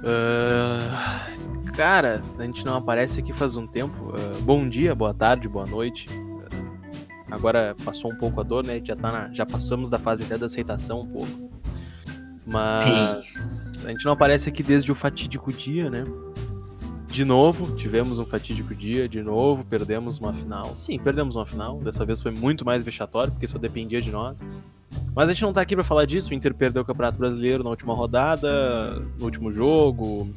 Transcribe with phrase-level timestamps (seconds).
[0.00, 3.96] Uh, cara, a gente não aparece aqui faz um tempo.
[4.08, 6.08] Uh, bom dia, boa tarde, boa noite.
[6.08, 6.48] Uh,
[7.30, 8.80] agora passou um pouco a dor, né?
[8.84, 11.50] Já, tá na, já passamos da fase até da aceitação um pouco.
[12.46, 16.04] Mas a gente não aparece aqui desde o fatídico dia, né?
[17.08, 20.76] De novo, tivemos um fatídico dia, de novo, perdemos uma final.
[20.76, 21.78] Sim, perdemos uma final.
[21.78, 24.44] Dessa vez foi muito mais vexatório, porque só dependia de nós.
[25.14, 26.30] Mas a gente não tá aqui para falar disso.
[26.30, 30.28] O Inter perdeu o Campeonato Brasileiro na última rodada, no último jogo.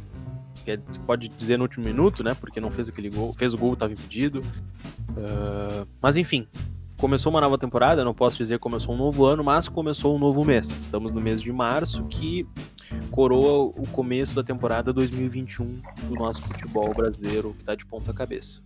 [0.63, 2.35] Que pode dizer no último minuto, né?
[2.35, 3.33] Porque não fez aquele gol.
[3.33, 4.41] Fez o gol, tava impedido.
[5.11, 6.47] Uh, mas enfim,
[6.97, 8.05] começou uma nova temporada.
[8.05, 10.69] Não posso dizer que começou um novo ano, mas começou um novo mês.
[10.69, 12.45] Estamos no mês de março, que
[13.09, 18.61] coroa o começo da temporada 2021 do nosso futebol brasileiro, que tá de ponta cabeça.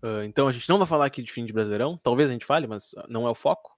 [0.00, 1.98] Uh, então a gente não vai falar aqui de fim de Brasileirão.
[2.00, 3.73] Talvez a gente fale, mas não é o foco.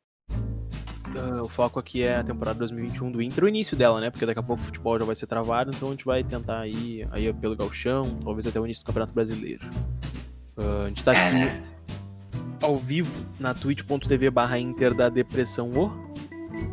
[1.16, 4.11] Uh, o foco aqui é a temporada 2021 do Inter, o início dela, né?
[4.11, 6.66] Porque daqui a pouco o futebol já vai ser travado, então a gente vai tentar
[6.66, 9.65] ir aí pelo galchão, talvez até o início do Campeonato Brasileiro.
[10.59, 11.63] Uh, a gente tá aqui
[12.60, 15.90] ao vivo na twitch.tv barra Inter da Depressão O.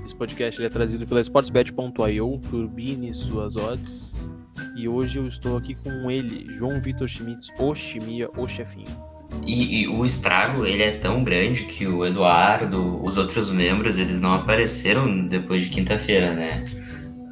[0.05, 4.29] Esse podcast é trazido pela sportsbet.io, turbine suas odds.
[4.75, 9.12] E hoje eu estou aqui com ele, João Vitor Schmitz, o Chimia, o chefinho.
[9.45, 14.21] E, e, o estrago ele é tão grande que o Eduardo, os outros membros, eles
[14.21, 16.63] não apareceram depois de quinta-feira, né?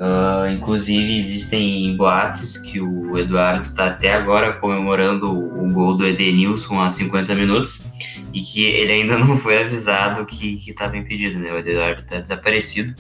[0.02, 6.82] Uh, inclusive existem boatos que o Eduardo está até agora comemorando o gol do Edenilson
[6.82, 7.86] há 50 minutos
[8.34, 11.54] e que ele ainda não foi avisado que estava impedido, né?
[11.54, 12.96] O Eduardo está desaparecido.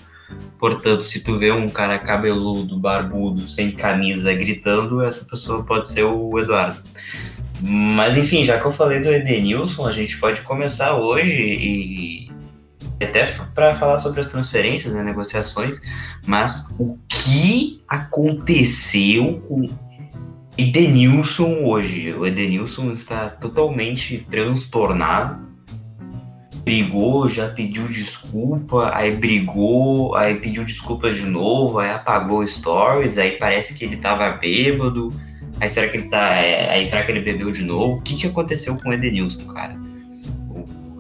[0.59, 6.03] Portanto, se tu vê um cara cabeludo, barbudo, sem camisa, gritando, essa pessoa pode ser
[6.03, 6.79] o Eduardo.
[7.61, 12.31] Mas enfim, já que eu falei do Edenilson, a gente pode começar hoje e
[13.03, 15.79] até para falar sobre as transferências, né, negociações,
[16.25, 19.69] mas o que aconteceu com
[20.57, 22.13] Edenilson hoje?
[22.13, 25.49] O Edenilson está totalmente transtornado.
[26.63, 33.31] Brigou, já pediu desculpa, aí brigou, aí pediu desculpas de novo, aí apagou stories, aí
[33.31, 35.11] parece que ele estava bêbado
[35.61, 36.33] Aí será que ele tá.
[36.33, 37.97] É, aí será que ele bebeu de novo?
[37.97, 39.79] O que, que aconteceu com o Edenilson, cara?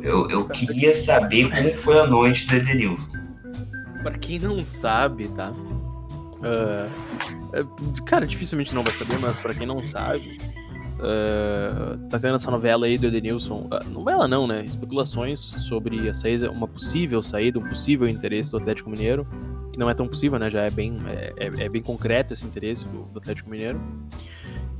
[0.03, 3.09] Eu, eu queria saber como foi a noite do Edenilson.
[4.03, 5.51] Pra quem não sabe, tá?
[6.41, 10.39] Uh, cara, dificilmente não vai saber, mas pra quem não sabe,
[10.97, 13.67] uh, tá tendo essa novela aí do Edenilson.
[13.67, 14.63] Uh, novela não, né?
[14.63, 19.25] Especulações sobre a saída, uma possível saída, um possível interesse do Atlético Mineiro.
[19.73, 20.51] Que não é tão possível, né?
[20.51, 23.81] Já é bem, é, é, é bem concreto esse interesse do, do Atlético Mineiro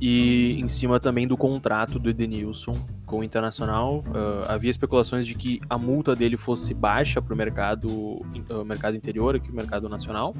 [0.04, 2.76] e em cima também do contrato do Edenilson
[3.06, 3.98] com o Internacional.
[4.08, 8.96] Uh, havia especulações de que a multa dele fosse baixa para o mercado, uh, mercado
[8.96, 10.34] interior, aqui o mercado nacional.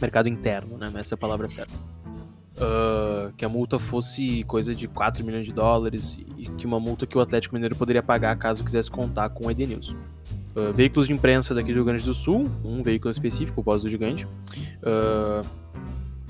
[0.00, 0.88] Mercado interno, né?
[0.94, 1.74] Essa é a palavra certa.
[1.74, 7.08] Uh, que a multa fosse coisa de 4 milhões de dólares e que uma multa
[7.08, 9.96] que o Atlético Mineiro poderia pagar caso quisesse contar com o Edenilson.
[10.74, 14.26] Veículos de imprensa daqui do Rio Grande do Sul, um veículo específico, Voz do Gigante,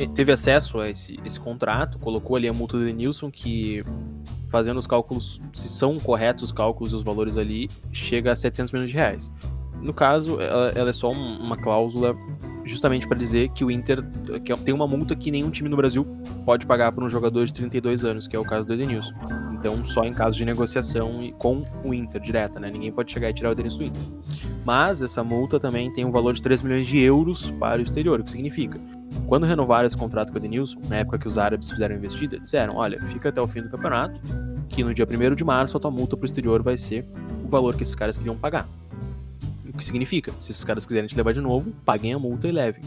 [0.06, 3.82] teve acesso a esse, esse contrato, colocou ali a multa do Denilson, que
[4.48, 8.72] fazendo os cálculos, se são corretos os cálculos e os valores ali, chega a 700
[8.72, 9.32] milhões de reais.
[9.80, 12.14] No caso, ela, ela é só um, uma cláusula
[12.64, 14.04] justamente para dizer que o Inter
[14.44, 16.06] que tem uma multa que nenhum time no Brasil
[16.44, 19.14] pode pagar por um jogador de 32 anos, que é o caso do Edenilson.
[19.54, 22.70] Então, só em caso de negociação com o Inter direta, né?
[22.70, 24.02] Ninguém pode chegar e tirar o Edenilson do Inter.
[24.64, 28.20] Mas essa multa também tem um valor de 3 milhões de euros para o exterior,
[28.20, 28.78] o que significa
[29.30, 32.36] quando renovaram esse contrato com o Edenilson, na época que os árabes fizeram a investida,
[32.36, 34.20] disseram: olha, fica até o fim do campeonato,
[34.68, 37.06] que no dia 1 de março a tua multa para o exterior vai ser
[37.44, 38.66] o valor que esses caras queriam pagar.
[39.72, 40.32] O que significa?
[40.40, 42.82] Se esses caras quiserem te levar de novo, paguem a multa e levem.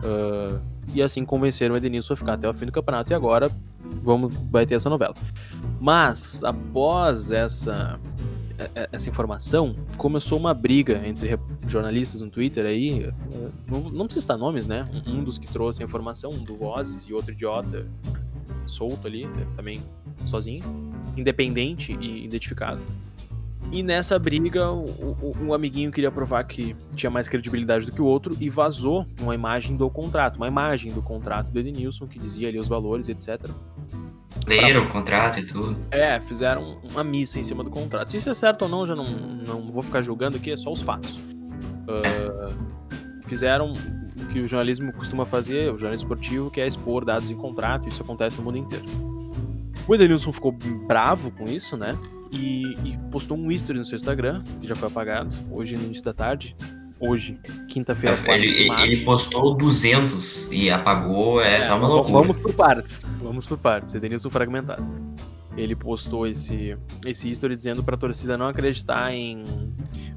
[0.00, 0.60] Uh,
[0.92, 3.50] e assim convenceram o Edenilson a ficar até o fim do campeonato e agora
[4.02, 5.14] vamos, vai ter essa novela.
[5.80, 7.98] Mas após essa
[8.92, 13.12] essa informação, começou uma briga entre jornalistas no Twitter aí, é,
[13.68, 14.88] não, não precisa citar nomes, né?
[15.06, 17.86] Um, dos que trouxe a informação, um do Vozes e outro idiota
[18.66, 19.46] solto ali, né?
[19.56, 19.82] também
[20.26, 20.62] sozinho,
[21.16, 22.80] independente e identificado.
[23.72, 28.36] E nessa briga, um amiguinho queria provar que tinha mais credibilidade do que o outro
[28.40, 32.58] e vazou uma imagem do contrato, uma imagem do contrato do Edenilson que dizia ali
[32.58, 33.50] os valores, etc.
[34.46, 34.90] Leram pra...
[34.90, 35.76] o contrato e tudo.
[35.90, 38.10] É, fizeram uma missa em cima do contrato.
[38.10, 40.72] Se isso é certo ou não, já não, não vou ficar julgando aqui, é só
[40.72, 41.16] os fatos.
[41.16, 42.54] Uh,
[43.26, 47.36] fizeram o que o jornalismo costuma fazer, o jornalismo esportivo, que é expor dados em
[47.36, 48.84] contrato, isso acontece no mundo inteiro.
[49.86, 51.98] O Edenilson ficou bravo com isso, né?
[52.34, 56.02] E, e, postou um history no seu Instagram, que já foi apagado, hoje no início
[56.04, 56.56] da tarde.
[56.98, 57.38] Hoje,
[57.68, 58.18] quinta-feira.
[58.26, 62.18] Ele, ele, ele, postou 200 e apagou, é, é tá uma loucura.
[62.18, 64.84] Vamos por partes, vamos por partes, Edenilson fragmentado.
[65.56, 66.76] Ele postou esse,
[67.06, 69.44] esse history dizendo pra torcida não acreditar em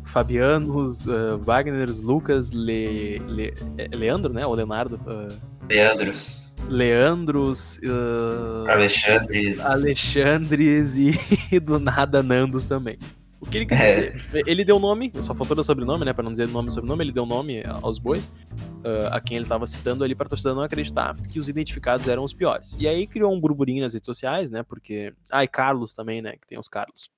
[0.06, 4.46] Fabianos, uh, Wagners, Lucas, Le, Le, é, Leandro, né?
[4.46, 4.96] Ou Leonardo?
[5.06, 5.34] Uh,
[5.70, 6.47] Leandros.
[6.68, 7.80] Leandros.
[7.80, 9.60] Uh, Alexandres.
[9.60, 10.96] Alexandres
[11.52, 12.98] e do nada Nandos também.
[13.40, 14.16] O que ele é.
[14.48, 16.12] Ele deu nome, só faltou o sobrenome, né?
[16.12, 19.46] Pra não dizer nome e sobrenome, ele deu nome aos bois, uh, a quem ele
[19.46, 22.76] tava citando ali pra torcida não acreditar que os identificados eram os piores.
[22.80, 24.64] E aí criou um burburinho nas redes sociais, né?
[24.64, 25.14] Porque.
[25.30, 26.34] Ah, e Carlos também, né?
[26.34, 27.12] Que tem os Carlos.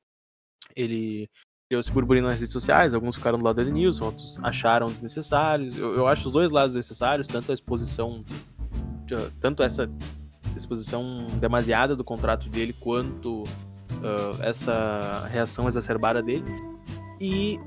[0.76, 1.30] Ele
[1.70, 5.78] criou esse burburinho nas redes sociais, alguns ficaram do lado da Denilson, outros acharam desnecessários.
[5.78, 8.26] Eu, eu acho os dois lados necessários, tanto a exposição.
[9.40, 9.90] Tanto essa
[10.56, 16.46] exposição demasiada do contrato dele, quanto uh, essa reação exacerbada dele.
[17.20, 17.60] E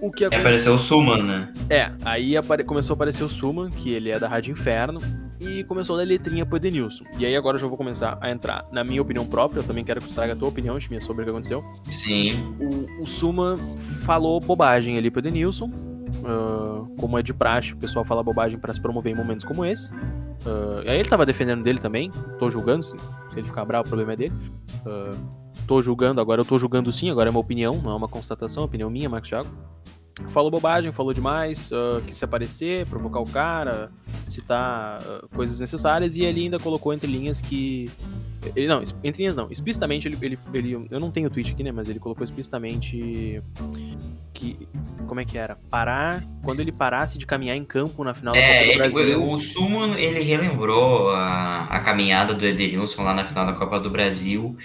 [0.00, 0.40] o que aconteceu...
[0.40, 1.52] apareceu o Suman, né?
[1.70, 2.64] É, aí apare...
[2.64, 5.00] começou a aparecer o Suman, que ele é da Rádio Inferno,
[5.38, 7.04] e começou a dar letrinha pro Edenilson.
[7.18, 9.84] E aí agora eu já vou começar a entrar na minha opinião própria, eu também
[9.84, 11.64] quero que você traga a tua opinião, Chiminha, sobre o que aconteceu.
[11.90, 12.56] Sim.
[12.58, 13.56] O, o Suman
[14.04, 15.70] falou bobagem ali pro Edenilson,
[16.26, 19.64] uh, como é de praxe, o pessoal fala bobagem para se promover em momentos como
[19.64, 19.90] esse.
[19.92, 22.96] Uh, aí ele tava defendendo dele também, tô julgando, se,
[23.30, 24.34] se ele ficar bravo, o problema é dele.
[24.84, 25.16] Uh,
[25.66, 28.62] tô julgando, agora eu tô julgando sim, agora é uma opinião, não é uma constatação,
[28.62, 29.48] é opinião minha, Marcos Thiago.
[30.28, 33.90] Falou bobagem, falou demais, uh, quis se aparecer, provocar o cara,
[34.24, 37.90] citar uh, coisas necessárias, e ele ainda colocou entre linhas que.
[38.54, 39.50] Ele, não, entre linhas não.
[39.50, 40.88] Explicitamente, ele, ele, ele.
[40.90, 41.70] Eu não tenho o tweet aqui, né?
[41.70, 43.42] Mas ele colocou explicitamente
[44.36, 44.68] que
[45.06, 45.56] como é que era?
[45.70, 49.30] Parar quando ele parasse de caminhar em campo na final é, da Copa do Brasil.
[49.30, 53.88] o Suman ele relembrou a, a caminhada do Edenilson lá na final da Copa do
[53.88, 54.56] Brasil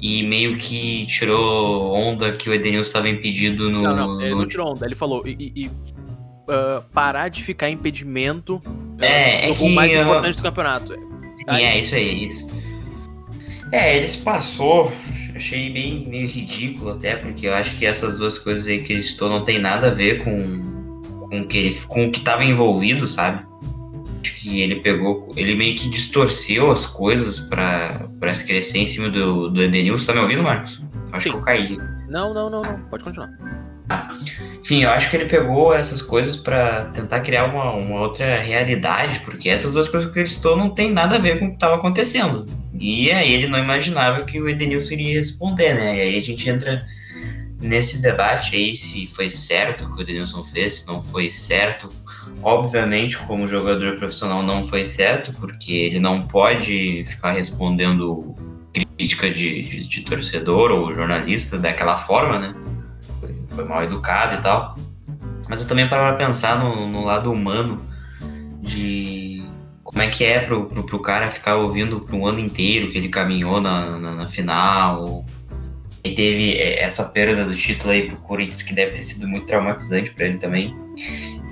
[0.00, 3.82] e meio que tirou onda que o Edenilson estava impedido no.
[3.82, 4.38] Não, não, ele no...
[4.38, 5.22] não tirou onda, ele falou.
[5.26, 8.60] E, e uh, parar de ficar impedimento
[8.98, 10.94] é, uh, é o mais importante do campeonato.
[10.94, 11.64] Sim, aí...
[11.64, 12.48] é isso aí, é isso.
[13.72, 14.90] É, ele se passou
[15.38, 19.02] achei bem meio ridículo até, porque eu acho que essas duas coisas aí que ele
[19.02, 23.46] citou não tem nada a ver com, com, que com o que estava envolvido, sabe?
[24.20, 29.08] Acho que ele pegou, ele meio que distorceu as coisas para se crescer em cima
[29.08, 30.06] do, do Edenilson.
[30.06, 30.82] Tá me ouvindo, Marcos?
[31.12, 31.30] Acho Sim.
[31.30, 31.78] que eu caí.
[32.08, 32.80] Não, não, não, não.
[32.90, 33.30] Pode continuar.
[34.60, 39.20] Enfim, eu acho que ele pegou essas coisas para tentar criar uma, uma, outra realidade,
[39.20, 41.54] porque essas duas coisas que ele citou não tem nada a ver com o que
[41.54, 42.44] estava acontecendo.
[42.78, 45.96] E aí ele não imaginava que o Edenilson iria responder, né?
[45.96, 46.86] E aí a gente entra
[47.60, 51.88] nesse debate aí se foi certo o que o Edenilson fez, se não foi certo.
[52.42, 58.34] Obviamente, como jogador profissional, não foi certo, porque ele não pode ficar respondendo
[58.72, 62.54] crítica de, de, de torcedor ou jornalista daquela forma, né?
[63.58, 64.78] Foi mal educado e tal.
[65.48, 67.82] Mas eu também para pensar no, no, lado humano
[68.62, 69.44] de
[69.82, 73.08] como é que é pro, pro, pro cara ficar ouvindo um ano inteiro que ele
[73.08, 75.24] caminhou na, na, na final.
[76.04, 79.46] E teve é, essa perda do título aí pro Corinthians que deve ter sido muito
[79.46, 80.76] traumatizante para ele também.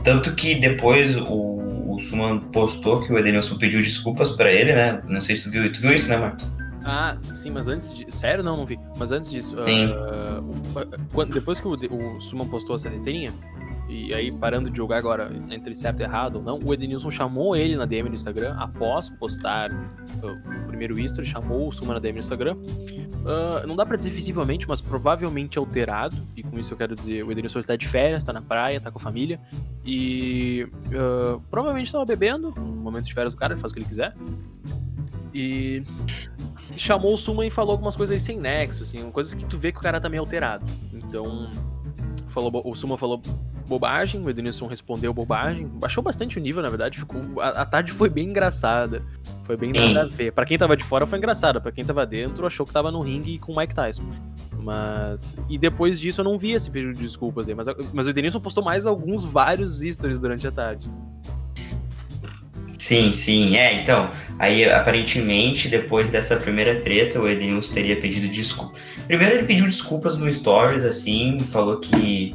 [0.04, 5.02] Tanto que depois o, o Suman postou que o Edenilson pediu desculpas para ele, né?
[5.08, 6.46] Não sei se tu viu, tu viu isso, né, Marcos?
[6.88, 8.14] Ah, sim, mas antes de.
[8.14, 8.78] Sério, não, não vi.
[8.96, 13.34] Mas antes disso, uh, quando, depois que o, o Suman postou essa letrinha,
[13.88, 17.56] e aí parando de jogar agora entre certo e errado ou não, o Edenilson chamou
[17.56, 21.98] ele na DM no Instagram, após postar uh, o primeiro history, chamou o Suman na
[21.98, 22.54] DM no Instagram.
[22.54, 27.24] Uh, não dá pra dizer visivelmente, mas provavelmente alterado, e com isso eu quero dizer,
[27.24, 29.40] o Edenilson está de férias, tá na praia, tá com a família,
[29.84, 30.68] e
[31.50, 34.14] provavelmente tava bebendo, no momento de férias do cara, ele faz o que ele quiser.
[35.34, 35.82] E
[36.76, 39.72] chamou o Suman e falou algumas coisas aí sem nexo, assim, coisas que tu vê
[39.72, 40.64] que o cara tá meio alterado.
[40.92, 41.48] Então,
[42.28, 43.20] falou, o Suman falou
[43.66, 47.92] bobagem, o Edenilson respondeu bobagem, baixou bastante o nível, na verdade, ficou, a, a tarde
[47.92, 49.02] foi bem engraçada,
[49.44, 50.32] foi bem nada a ver.
[50.32, 53.00] Pra quem tava de fora foi engraçado, pra quem tava dentro achou que tava no
[53.00, 54.04] ringue com o Mike Tyson.
[54.66, 55.36] Mas.
[55.48, 57.54] E depois disso eu não vi esse pedido de desculpas aí.
[57.54, 60.90] Mas, mas o Edenilson postou mais alguns, vários stories durante a tarde.
[62.78, 68.80] Sim, sim, é, então, aí aparentemente, depois dessa primeira treta, o Edenilson teria pedido desculpas.
[69.06, 72.34] Primeiro ele pediu desculpas no Stories, assim, falou que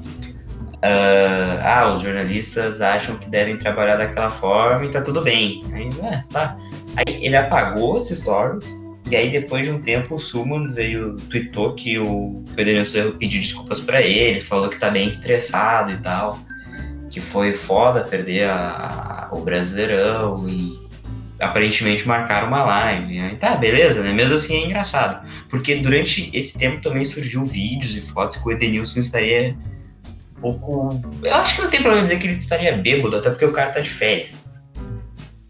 [0.77, 5.63] uh, ah, os jornalistas acham que devem trabalhar daquela forma e tá tudo bem.
[5.73, 6.57] Aí, é, tá.
[6.95, 8.67] Aí ele apagou esses Stories,
[9.09, 13.79] e aí depois de um tempo o Suman veio, tweetou que o Edenilson pediu desculpas
[13.79, 16.39] para ele, falou que tá bem estressado e tal
[17.11, 20.79] que foi foda perder a, a, o Brasileirão e
[21.39, 23.17] aparentemente marcaram uma live.
[23.17, 23.37] Né?
[23.39, 24.13] Tá, beleza, né?
[24.13, 25.27] Mesmo assim é engraçado.
[25.49, 29.55] Porque durante esse tempo também surgiu vídeos e fotos que o Edenilson estaria
[30.39, 31.01] pouco.
[31.21, 33.71] Eu acho que não tem problema dizer que ele estaria bêbado, até porque o cara
[33.71, 34.43] tá de férias.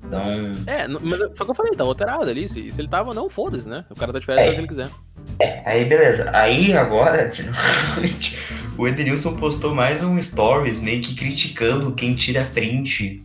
[0.04, 0.52] Então.
[0.68, 2.48] É, mas foi o que eu falei, tá alterado ali.
[2.50, 3.86] Se, se ele tava, não, foda-se, né?
[3.90, 4.50] O cara tá de férias, é.
[4.50, 4.90] o que ele quiser.
[5.42, 6.30] É, aí beleza.
[6.36, 7.28] Aí agora,
[8.78, 13.24] o Edenilson postou mais um stories meio que criticando quem tira print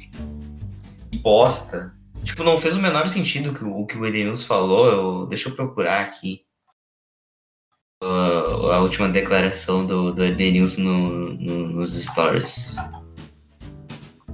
[1.13, 1.95] e posta.
[2.25, 4.89] Tipo, não fez o menor sentido o que o Edenilson falou.
[4.89, 6.41] Eu, deixa eu procurar aqui
[8.03, 12.77] uh, a última declaração do, do Edenilson no, no, nos stories.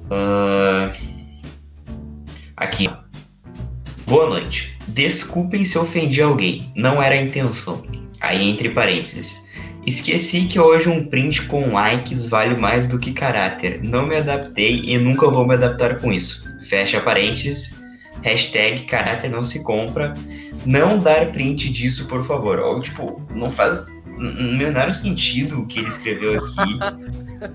[0.06, 0.86] Uh,
[2.56, 2.88] aqui.
[4.12, 4.76] Boa noite.
[4.88, 6.70] Desculpem se ofendi alguém.
[6.76, 7.82] Não era a intenção.
[8.20, 9.48] Aí entre parênteses.
[9.86, 13.82] Esqueci que hoje um print com likes vale mais do que caráter.
[13.82, 16.44] Não me adaptei e nunca vou me adaptar com isso.
[16.68, 17.80] Fecha parênteses.
[18.20, 20.12] Hashtag caráter não se compra
[20.66, 22.58] não dar print disso, por favor.
[22.58, 23.86] Ou, tipo, não faz
[24.22, 26.78] o menor sentido o que ele escreveu aqui.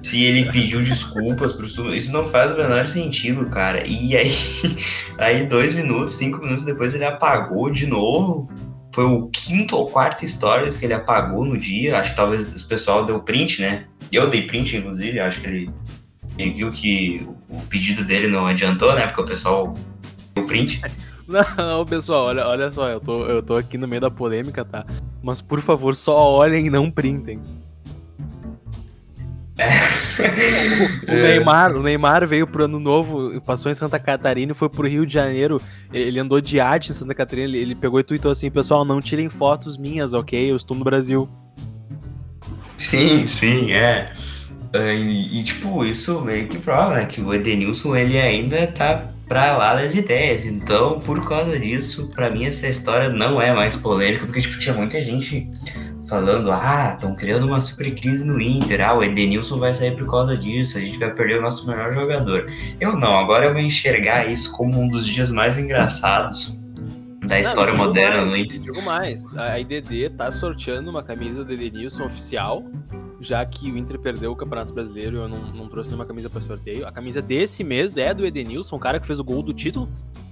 [0.03, 1.93] se ele pediu desculpas pro Sul.
[1.93, 3.85] Isso não faz o menor sentido, cara.
[3.85, 4.31] E aí,
[5.17, 8.49] aí dois minutos, cinco minutos depois ele apagou de novo.
[8.93, 11.97] Foi o quinto ou quarto stories que ele apagou no dia.
[11.97, 13.85] Acho que talvez o pessoal deu print, né?
[14.11, 15.19] Eu dei print, inclusive.
[15.19, 15.69] Acho que ele,
[16.37, 19.05] ele viu que o pedido dele não adiantou, né?
[19.05, 19.77] Porque o pessoal
[20.33, 20.81] deu print.
[21.57, 24.85] Não, pessoal, olha, olha só, eu tô, eu tô aqui no meio da polêmica, tá?
[25.21, 27.41] Mas por favor, só olhem e não printem.
[31.09, 34.87] o, Neymar, o Neymar veio pro ano novo, passou em Santa Catarina e foi pro
[34.87, 35.59] Rio de Janeiro.
[35.91, 37.47] Ele andou de arte em Santa Catarina.
[37.47, 40.51] Ele, ele pegou e tweetou assim: Pessoal, não tirem fotos minhas, ok?
[40.51, 41.27] Eu estou no Brasil.
[42.77, 44.05] Sim, sim, é.
[44.75, 47.05] Uh, e, e, tipo, isso meio que prova, né?
[47.05, 50.45] Que o Edenilson ele ainda tá pra lá das ideias.
[50.45, 54.75] Então, por causa disso, para mim essa história não é mais polêmica, porque tipo, tinha
[54.75, 55.49] muita gente
[56.07, 60.09] falando, ah, estão criando uma super crise no Inter, ah, o Edenilson vai sair por
[60.09, 62.49] causa disso, a gente vai perder o nosso melhor jogador.
[62.79, 66.57] Eu não, agora eu vou enxergar isso como um dos dias mais engraçados
[67.25, 68.59] da história não, moderna mais, no Inter.
[68.59, 72.63] Digo mais, a IDD tá sorteando uma camisa do Edenilson oficial
[73.19, 76.41] já que o Inter perdeu o Campeonato Brasileiro, eu não, não trouxe nenhuma camisa para
[76.41, 76.87] sorteio.
[76.87, 79.89] A camisa desse mês é do Edenilson, o cara que fez o gol do título.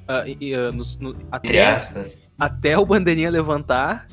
[0.07, 1.77] Uh, uh, no, no, até,
[2.37, 4.07] até o Bandeirinha levantar,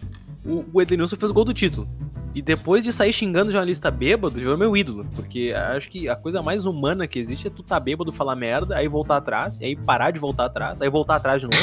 [0.44, 1.86] o, o Edenilson fez o gol do título.
[2.34, 5.06] E depois de sair xingando o jornalista bêbado, virou meu ídolo.
[5.14, 8.76] Porque acho que a coisa mais humana que existe é tu tá bêbado, falar merda,
[8.76, 11.62] aí voltar atrás, aí parar de voltar atrás, aí voltar atrás de novo.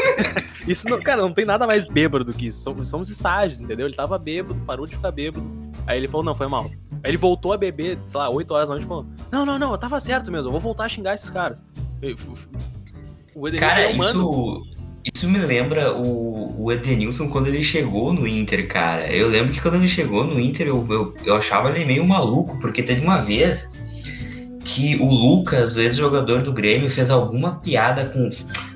[0.66, 2.60] isso não, cara, não tem nada mais bêbado do que isso.
[2.60, 3.86] Somos, somos estágios, entendeu?
[3.86, 5.46] Ele tava bêbado, parou de ficar bêbado.
[5.88, 6.70] Aí ele falou, não, foi mal.
[7.02, 9.58] Aí ele voltou a beber, sei lá, 8 horas da noite e falou: Não, não,
[9.58, 11.64] não, eu tava certo mesmo, eu vou voltar a xingar esses caras.
[13.34, 14.62] O Cara, é isso
[15.14, 19.10] isso me lembra o, o Edenilson quando ele chegou no Inter, cara.
[19.10, 22.58] Eu lembro que quando ele chegou no Inter, eu, eu, eu achava ele meio maluco,
[22.58, 23.72] porque teve uma vez
[24.64, 28.28] que o Lucas, o ex-jogador do Grêmio, fez alguma piada com.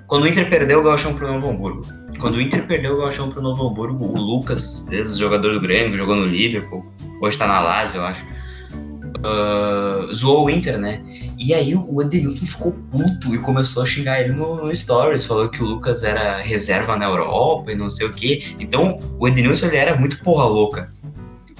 [0.06, 1.86] Quando o Inter perdeu o Galchão pro Novo Hamburgo.
[2.22, 5.98] Quando o Inter perdeu o Galchão pro Novo Hamburgo, o Lucas, ex-jogador do Grêmio, que
[5.98, 6.86] jogou no Liverpool,
[7.20, 8.24] hoje tá na Lazio, eu acho
[9.22, 11.02] uh, zoou o Inter, né?
[11.36, 15.48] E aí o Edenilson ficou puto e começou a xingar ele no, no, Stories, falou
[15.48, 18.54] que o Lucas era reserva na Europa e não sei o quê.
[18.60, 20.92] Então o Edenilson ele era muito porra louca.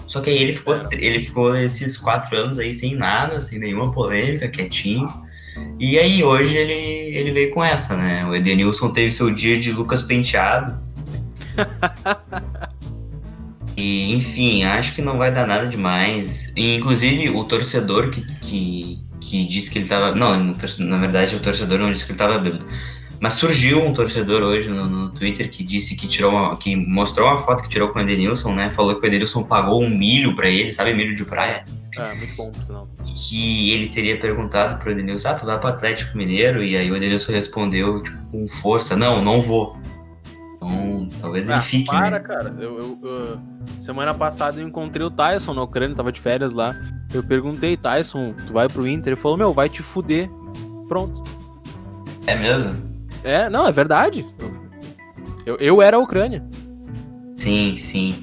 [0.06, 3.90] Só que aí ele ficou, ele ficou esses quatro anos aí sem nada, sem nenhuma
[3.90, 5.12] polêmica, quietinho.
[5.78, 8.24] E aí hoje ele, ele veio com essa, né?
[8.26, 10.78] O Edenilson teve seu dia de Lucas penteado.
[13.76, 16.52] E, enfim, acho que não vai dar nada demais.
[16.56, 20.14] E, inclusive, o torcedor que, que, que disse que ele tava.
[20.14, 22.66] Não, na verdade, o torcedor não disse que ele tava bêbado.
[23.22, 27.28] Mas surgiu um torcedor hoje no, no, Twitter que disse que tirou uma, que mostrou
[27.28, 28.68] uma foto que tirou com o Edenilson, né?
[28.68, 31.64] Falou que o Edenilson pagou um milho para ele, sabe milho de praia?
[31.96, 32.88] Ah, muito bom, por sinal.
[33.04, 36.64] Que ele teria perguntado pro Edenilson, ah, tu vai pro Atlético Mineiro?
[36.64, 39.76] E aí o Edenilson respondeu, tipo, com força, não, não vou.
[40.56, 41.92] Então, talvez ele ah, fique.
[41.92, 42.18] Para, né?
[42.18, 42.52] cara.
[42.58, 43.38] Eu, eu, eu,
[43.78, 46.74] semana passada eu encontrei o Tyson na Ucrânia, tava de férias lá.
[47.14, 49.12] Eu perguntei, Tyson, tu vai pro Inter?
[49.12, 50.28] Ele falou, meu, vai te fuder.
[50.88, 51.22] Pronto.
[52.26, 52.91] É mesmo?
[53.24, 54.26] É, não, é verdade.
[55.44, 56.42] Eu, eu era a Ucrânia.
[57.36, 58.22] Sim, sim.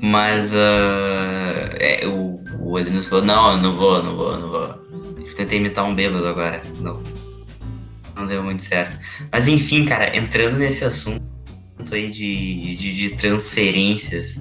[0.00, 4.84] Mas uh, é, o, o Edenilson falou, não, eu não vou, não vou, não vou.
[5.18, 6.62] Eu tentei imitar um bêbado agora.
[6.80, 7.02] Não.
[8.14, 8.98] Não deu muito certo.
[9.32, 11.22] Mas enfim, cara, entrando nesse assunto
[11.92, 14.40] aí de, de, de transferências.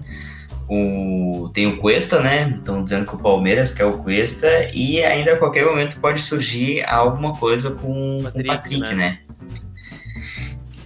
[0.70, 2.56] O, tem o Cuesta, né?
[2.58, 6.84] Estão dizendo que o Palmeiras quer o Cuesta e ainda a qualquer momento pode surgir
[6.88, 8.96] alguma coisa com, Patrick, com o Patrick, né?
[8.96, 9.20] né?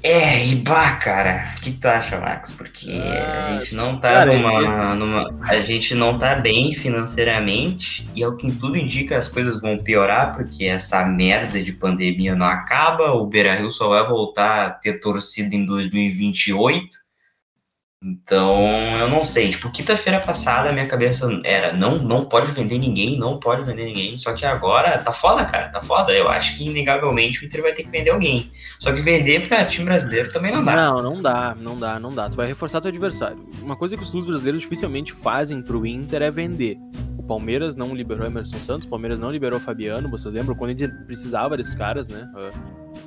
[0.03, 2.51] É, e bah, cara, o que, tu acha, Max?
[2.51, 8.07] Porque ah, a gente não tá cara, numa, numa, A gente não tá bem financeiramente,
[8.15, 12.45] e ao que tudo indica, as coisas vão piorar, porque essa merda de pandemia não
[12.45, 17.06] acaba, o Beira Rio só vai voltar a ter torcida em 2028.
[18.03, 18.63] Então,
[18.99, 19.49] eu não sei.
[19.49, 24.17] Tipo, quinta-feira passada, minha cabeça era: não, não pode vender ninguém, não pode vender ninguém.
[24.19, 26.13] Só que agora tá foda, cara, tá foda.
[26.13, 28.51] Eu acho que, inegavelmente, o Inter vai ter que vender alguém.
[28.79, 30.75] Só que vender pra time brasileiro também não dá.
[30.75, 32.29] Não, não dá, não dá, não dá.
[32.29, 33.43] Tu vai reforçar teu adversário.
[33.61, 36.77] Uma coisa que os clubes brasileiros dificilmente fazem pro Inter é vender.
[37.17, 40.55] O Palmeiras não liberou Emerson Santos, o Palmeiras não liberou Fabiano, vocês lembram?
[40.55, 42.29] Quando a gente precisava desses caras, né?
[42.35, 42.51] Ah,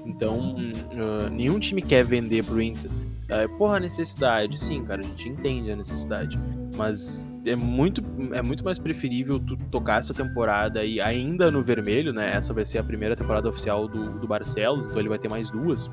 [0.04, 2.90] então, uh, nenhum time quer vender pro Inter.
[3.30, 6.38] É, porra, necessidade, sim, cara, a gente entende a necessidade.
[6.76, 12.12] Mas é muito, é muito mais preferível tu tocar essa temporada e ainda no vermelho,
[12.12, 12.34] né?
[12.34, 15.50] Essa vai ser a primeira temporada oficial do, do Barcelos, então ele vai ter mais
[15.50, 15.88] duas.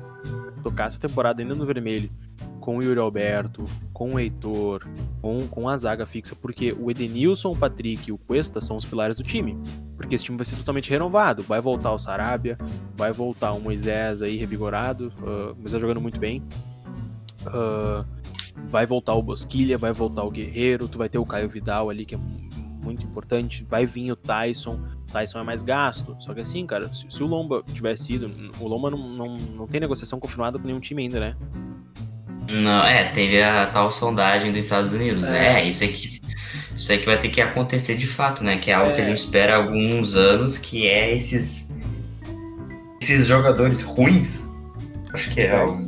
[0.62, 2.10] Tocar essa temporada ainda no vermelho,
[2.60, 4.86] com o Yuri Alberto, com o Heitor,
[5.22, 8.84] com, com a zaga fixa, porque o Edenilson, o Patrick e o Cuesta são os
[8.84, 9.56] pilares do time.
[9.96, 11.42] Porque esse time vai ser totalmente renovado.
[11.42, 12.58] Vai voltar o Sarabia,
[12.96, 16.42] vai voltar o Moisés aí revigorado, uh, Moisés jogando muito bem.
[17.48, 18.06] Uh,
[18.68, 22.04] vai voltar o Bosquilha, vai voltar o Guerreiro, tu vai ter o Caio Vidal ali,
[22.04, 22.18] que é
[22.82, 26.92] muito importante, vai vir o Tyson, o Tyson é mais gasto, só que assim, cara,
[26.92, 30.66] se, se o Lomba tivesse ido, o Lomba não, não, não tem negociação confirmada com
[30.66, 31.36] nenhum time ainda, né?
[32.50, 35.28] Não, é, teve a tal sondagem dos Estados Unidos, né?
[35.28, 35.52] é.
[35.54, 35.64] né?
[35.64, 36.20] Isso aqui,
[36.74, 38.56] isso aí que vai ter que acontecer de fato, né?
[38.56, 38.94] Que é algo é.
[38.94, 39.08] que a é.
[39.08, 41.76] gente espera há alguns anos, que é esses
[43.00, 44.48] esses jogadores ruins.
[45.12, 45.87] Acho que é, é.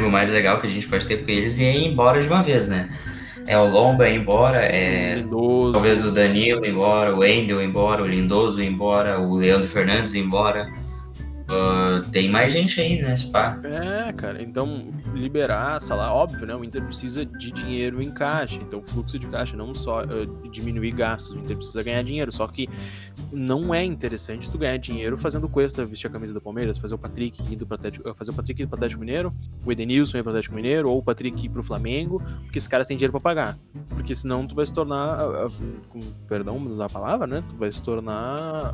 [0.00, 2.28] O mais legal que a gente pode ter com eles e é ir embora de
[2.28, 2.88] uma vez, né?
[3.46, 5.72] É o Lomba ir embora, é Lindoso.
[5.72, 9.68] talvez o Danilo ir embora, o Wendel ir embora, o Lindoso ir embora, o Leandro
[9.68, 10.68] Fernandes ir embora.
[11.50, 13.60] Uh, tem mais gente aí, né, Spa?
[13.64, 16.54] É, cara, então liberar, sei lá, óbvio, né?
[16.54, 20.92] O Inter precisa de dinheiro em caixa, então fluxo de caixa, não só uh, diminuir
[20.92, 22.68] gastos, o Inter precisa ganhar dinheiro, só que
[23.30, 26.98] não é interessante tu ganhar dinheiro fazendo Cuesta vestir a camisa do Palmeiras, fazer o
[26.98, 30.30] Patrick indo pro Atlético, fazer o Patrick ir pro Atlético Mineiro, o Edenilson ir pro
[30.30, 33.58] Atlético Mineiro, ou o Patrick ir pro Flamengo, porque esses caras têm dinheiro para pagar.
[33.90, 35.52] Porque senão tu vai se tornar, uh,
[35.88, 37.42] com perdão da palavra, né?
[37.48, 38.72] Tu vai se tornar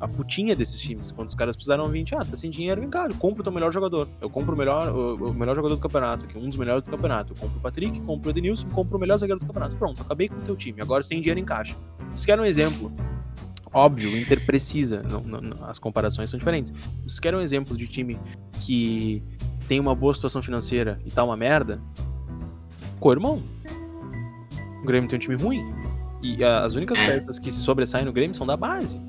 [0.00, 1.10] a putinha desses times.
[1.12, 3.72] Quando os caras precisaram ah, tá sem dinheiro, vem cá, eu compro o teu melhor
[3.72, 4.08] jogador.
[4.20, 6.90] Eu compro o melhor, o, o melhor jogador do campeonato, aqui, um dos melhores do
[6.90, 7.32] campeonato.
[7.32, 9.76] Eu compro o Patrick, compro o Edenilson, compro o melhor zagueiro do campeonato.
[9.76, 10.80] Pronto, acabei com o teu time.
[10.80, 11.74] Agora tem dinheiro em caixa.
[12.10, 12.92] Vocês querem um exemplo?
[13.72, 16.72] Óbvio, o Inter precisa, não, não, as comparações são diferentes.
[17.00, 18.18] Vocês querem um exemplo de time
[18.60, 19.22] que
[19.66, 21.80] tem uma boa situação financeira e tá uma merda?
[23.00, 23.42] Co-irmão.
[24.82, 25.64] O Grêmio tem um time ruim.
[26.22, 27.06] E as únicas é.
[27.06, 29.00] peças que se sobressaem no Grêmio são da base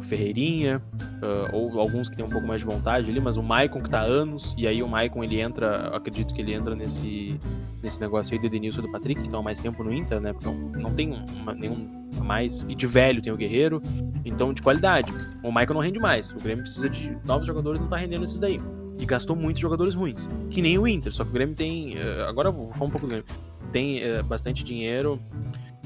[0.00, 0.82] o Ferreirinha,
[1.22, 3.90] uh, ou alguns que tem um pouco mais de vontade ali, mas o Maicon que
[3.90, 7.38] tá há anos, e aí o Maicon ele entra, acredito que ele entra nesse,
[7.82, 10.20] nesse negócio aí do Edenilson e do Patrick, que estão há mais tempo no Inter,
[10.20, 10.32] né?
[10.32, 12.64] Porque não tem uma, nenhum a mais.
[12.68, 13.82] E de velho tem o Guerreiro,
[14.24, 15.12] então de qualidade.
[15.42, 16.30] O Maicon não rende mais.
[16.30, 18.60] O Grêmio precisa de novos jogadores, não tá rendendo esses daí.
[18.98, 20.26] E gastou muitos jogadores ruins.
[20.50, 21.94] Que nem o Inter, só que o Grêmio tem.
[21.94, 23.26] Uh, agora vou falar um pouco do Grêmio.
[23.72, 25.20] Tem uh, bastante dinheiro.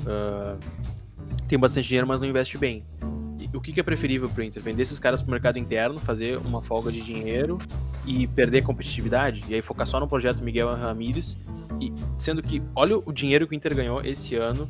[0.00, 0.59] Uh,
[1.46, 2.85] tem bastante dinheiro, mas não investe bem
[3.55, 4.62] o que, que é preferível para o Inter?
[4.62, 7.59] Vender esses caras para o mercado interno, fazer uma folga de dinheiro
[8.07, 9.45] e perder competitividade?
[9.49, 11.37] E aí focar só no projeto Miguel Ramírez,
[11.81, 14.69] e, sendo que olha o dinheiro que o Inter ganhou esse ano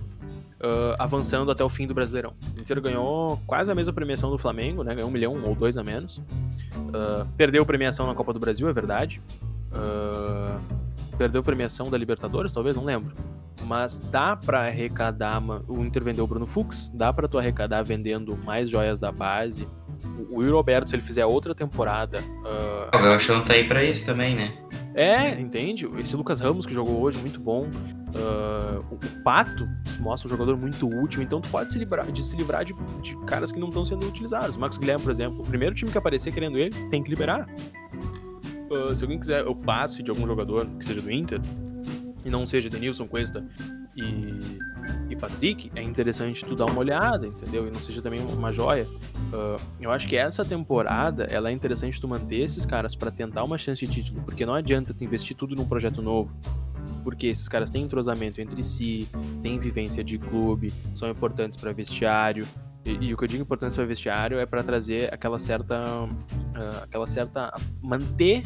[0.65, 2.35] uh, avançando até o fim do Brasileirão.
[2.57, 4.95] O Inter ganhou quase a mesma premiação do Flamengo, né?
[4.95, 6.19] Ganhou um milhão ou dois a menos.
[6.19, 9.21] Uh, perdeu premiação na Copa do Brasil, é verdade.
[9.73, 10.84] Uh,
[11.15, 13.13] perdeu premiação da Libertadores, talvez, não lembro
[13.65, 18.37] mas dá para arrecadar, o Inter vendeu o Bruno Fux, dá para tu arrecadar vendendo
[18.45, 19.67] mais joias da base.
[20.31, 22.21] O Will Roberto, se ele fizer outra temporada.
[22.21, 22.97] Uh...
[22.97, 24.53] O Galchão tá aí pra isso também, né?
[24.95, 25.89] É, entende?
[25.99, 27.67] Esse Lucas Ramos que jogou hoje, muito bom.
[28.15, 29.67] Uh, o Pato
[29.99, 33.17] mostra um jogador muito útil, então tu pode se livrar, de se livrar de, de
[33.25, 34.55] caras que não estão sendo utilizados.
[34.55, 37.49] O Max Guilherme, por exemplo, o primeiro time que aparecer querendo ele, tem que liberar.
[38.75, 41.41] Uh, se alguém quiser o passe de algum jogador que seja do Inter,
[42.25, 43.45] e não seja Denilson, Cuesta
[43.97, 44.59] e,
[45.11, 47.67] e Patrick, é interessante tu dar uma olhada, entendeu?
[47.67, 48.87] E não seja também uma joia.
[49.33, 53.45] Uh, eu acho que essa temporada ela é interessante tu manter esses caras para tentar
[53.45, 56.35] uma chance de título, porque não adianta tu investir tudo num projeto novo.
[57.03, 59.07] Porque esses caras têm entrosamento entre si,
[59.43, 62.47] têm vivência de clube, são importantes para vestiário,
[62.85, 66.83] e, e, o que eu digo importância para vestiário é para trazer aquela certa, uh,
[66.83, 68.43] aquela certa manter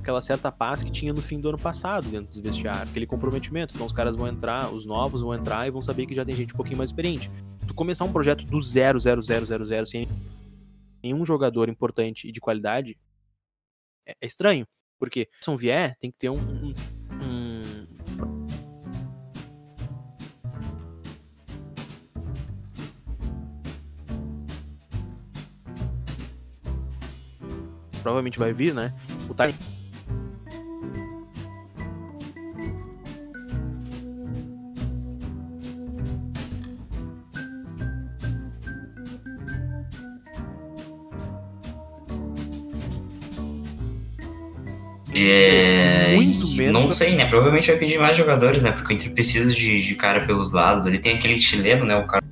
[0.00, 3.74] aquela certa paz que tinha no fim do ano passado dentro dos vestiários, aquele comprometimento.
[3.74, 6.34] Então os caras vão entrar, os novos vão entrar e vão saber que já tem
[6.34, 7.30] gente um pouquinho mais experiente.
[7.66, 10.08] Tu começar um projeto do zero, zero, zero, zero, zero, sem
[11.02, 12.96] nenhum jogador importante e de qualidade,
[14.06, 14.66] É, é estranho.
[14.98, 16.74] Porque se um vier, tem que ter um, um
[28.06, 28.92] provavelmente vai vir, né?
[29.28, 29.52] O time
[45.18, 46.16] É.
[46.70, 47.26] Não sei, né?
[47.26, 48.70] Provavelmente vai pedir mais jogadores, né?
[48.70, 50.86] Porque o Inter precisa de, de cara pelos lados.
[50.86, 51.96] Ele tem aquele chileno, né?
[51.96, 52.24] O cara.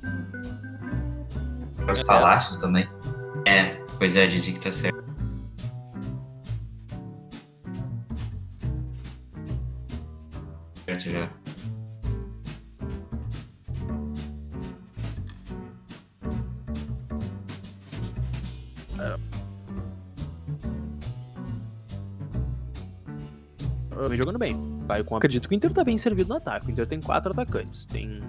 [1.91, 2.87] Os Palácios também.
[3.45, 4.71] É, pois é, dizem que tá.
[4.71, 5.04] Certo
[25.17, 26.67] Acredito que o Inter tá bem servido no ataque.
[26.67, 27.85] O Inter tem quatro atacantes.
[27.85, 28.21] Tem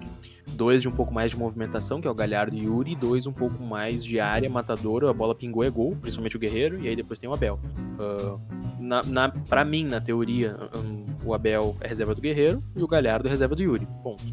[0.53, 3.27] dois de um pouco mais de movimentação, que é o Galhardo e Yuri, e dois
[3.27, 5.09] um pouco mais de área matadora.
[5.09, 7.59] A bola pingou é gol, principalmente o Guerreiro, e aí depois tem o Abel.
[7.99, 8.39] Uh,
[8.79, 12.87] na, na, pra mim, na teoria, um, o Abel é reserva do Guerreiro e o
[12.87, 13.87] Galhardo é reserva do Yuri.
[14.03, 14.23] Ponto.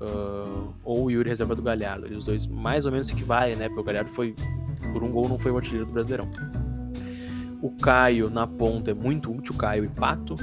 [0.00, 2.12] Uh, ou o Yuri é reserva do Galhardo.
[2.12, 3.68] E os dois mais ou menos se equivalem, né?
[3.68, 4.34] Porque o Galhardo foi.
[4.92, 6.28] Por um gol não foi o artilheiro do Brasileirão.
[7.62, 10.34] O Caio na ponta é muito útil, Caio e Pato.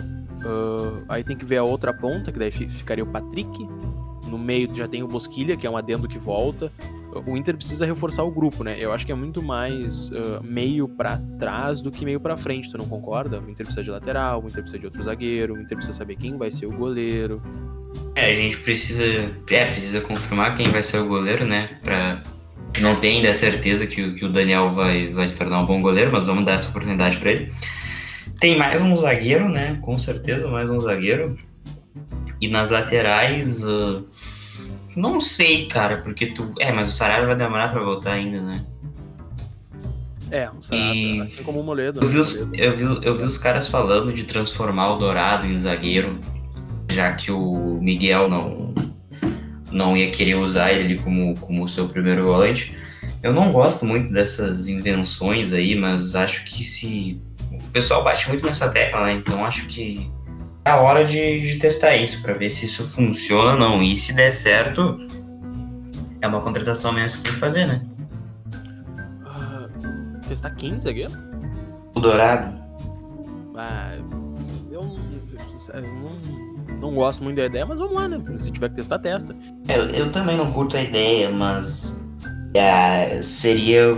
[0.45, 3.67] Uh, aí tem que ver a outra ponta, que daí ficaria o Patrick.
[4.27, 6.71] No meio já tem o Bosquilha, que é um adendo que volta.
[7.25, 8.75] O Inter precisa reforçar o grupo, né?
[8.77, 12.69] Eu acho que é muito mais uh, meio para trás do que meio para frente,
[12.69, 13.39] tu não concorda?
[13.39, 16.15] O Inter precisa de lateral, o Inter precisa de outro zagueiro, o Inter precisa saber
[16.17, 17.41] quem vai ser o goleiro.
[18.15, 21.79] É, a gente precisa, é, precisa confirmar quem vai ser o goleiro, né?
[21.81, 22.21] Pra
[22.79, 26.11] não tem ainda certeza que, que o Daniel vai, vai se tornar um bom goleiro,
[26.11, 27.51] mas vamos dar essa oportunidade para ele.
[28.39, 29.77] Tem mais um zagueiro, né?
[29.81, 31.37] Com certeza, mais um zagueiro.
[32.39, 34.05] E nas laterais, uh,
[34.95, 36.53] não sei, cara, porque tu.
[36.57, 38.65] É, mas o Sarabia vai demorar pra voltar ainda, né?
[40.31, 41.21] É, o Sarabia, e...
[41.21, 42.01] assim como o Moledo.
[42.01, 42.55] Eu vi, os, Moledo.
[42.55, 46.17] eu, vi, eu vi os caras falando de transformar o Dourado em zagueiro,
[46.89, 48.73] já que o Miguel não,
[49.69, 52.73] não ia querer usar ele como, como seu primeiro volante.
[53.21, 57.21] Eu não gosto muito dessas invenções aí, mas acho que se
[57.69, 59.13] o pessoal bate muito nessa tecla, né?
[59.13, 60.11] Então acho que
[60.65, 63.83] é a hora de, de testar isso para ver se isso funciona ou não.
[63.83, 64.97] E se der certo,
[66.19, 67.81] é uma contratação mesmo que tem que fazer, né?
[69.23, 71.13] Uh, testar quem, zagueiro?
[71.95, 72.57] O Dourado.
[73.55, 74.09] Ah, eu,
[74.71, 74.83] eu
[75.83, 78.19] não, não gosto muito da ideia, mas vamos lá, né?
[78.39, 79.35] Se tiver que testar, testa.
[79.67, 81.95] Eu, eu também não curto a ideia, mas
[82.55, 83.89] é, seria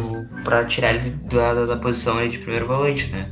[0.44, 3.32] para tirar ele da, da posição de primeiro volante, né?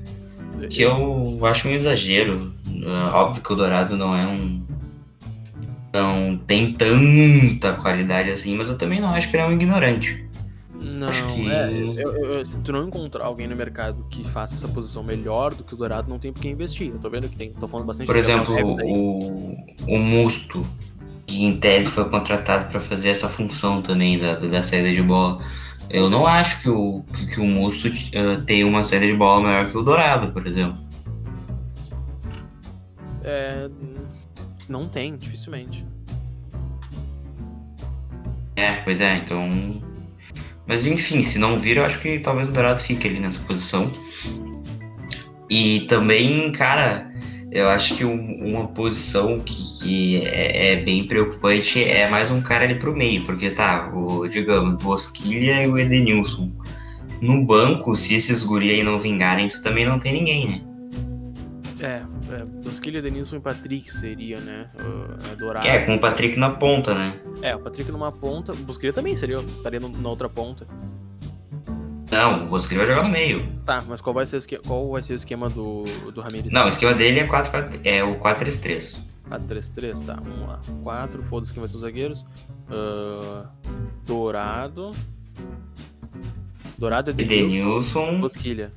[0.67, 2.53] Que eu acho um exagero.
[2.67, 4.63] Uh, óbvio que o Dourado não é um.
[5.93, 10.29] Não tem tanta qualidade assim, mas eu também não acho que ele é um ignorante.
[10.81, 11.51] Não, que...
[11.51, 15.53] é, eu, eu, se tu não encontrar alguém no mercado que faça essa posição melhor
[15.53, 16.87] do que o Dourado, não tem por que investir.
[16.87, 20.65] Eu tô vendo que tem, tô falando bastante Por exemplo, o, o Musto,
[21.27, 25.43] que em tese foi contratado para fazer essa função também da, da saída de bola.
[25.89, 29.71] Eu não acho que o, que o Musto uh, tem uma saída de bola melhor
[29.71, 30.77] que o Dourado, por exemplo.
[33.23, 33.69] É,
[34.67, 35.85] não tem, dificilmente.
[38.55, 39.49] É, pois é, então.
[40.67, 43.91] Mas enfim, se não vir, eu acho que talvez o Dourado fique ali nessa posição.
[45.49, 47.08] E também, cara,
[47.51, 52.41] eu acho que um, uma posição que, que é, é, bem preocupante é mais um
[52.41, 56.51] cara ali pro meio, porque tá, o, digamos, Bosquilha e o Edenilson.
[57.21, 60.61] No banco, se esses guri aí não vingarem, tu também não tem ninguém, né?
[61.81, 62.01] É,
[62.33, 64.69] é Bosquilha, Edenilson e Patrick seria, né?
[64.75, 65.67] Uh, Dourado.
[65.67, 67.19] É, com o Patrick na ponta, né?
[67.41, 70.67] É, o Patrick numa ponta, o Bosquilha também seria, estaria na outra ponta.
[72.11, 73.47] Não, o Bosquilha vai jogar no meio.
[73.65, 76.51] Tá, mas qual vai ser o esquema, qual vai ser o esquema do, do Ramirez?
[76.51, 78.97] Não, o esquema dele é, 4, 4 é o 4-3-3.
[79.29, 80.59] 4-3-3, tá, vamos lá.
[80.83, 82.25] 4, foda-se quem vai ser os zagueiros.
[82.69, 83.47] Uh,
[84.05, 84.91] Dourado.
[86.77, 87.35] Dourado, Edenilson.
[87.35, 88.19] Edenilson.
[88.19, 88.73] Bosquilha.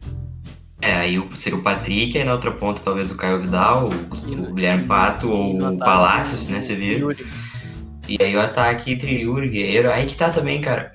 [0.82, 4.52] É, aí seria o Patrick, aí na outra ponta talvez o Caio Vidal, o, o
[4.52, 7.12] Guilherme Pato ou o Palácios, né, você viu?
[8.08, 10.90] E aí o ataque entre Yuri Guerreiro, aí que tá também, cara.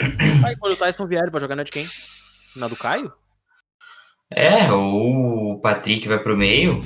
[0.45, 1.88] Aí quando o Tyson vier, ele vai jogar na de quem?
[2.55, 3.12] Na do Caio?
[4.31, 6.81] É, ou o Patrick vai pro meio.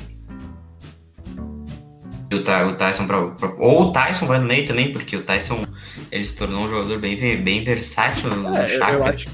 [2.29, 5.23] E o, o Tyson pra, pra, Ou o Tyson vai no meio também, porque o
[5.23, 5.65] Tyson
[6.11, 9.29] ele se tornou um jogador bem, bem versátil no é, Eu acho,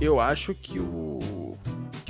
[0.00, 1.39] eu acho que o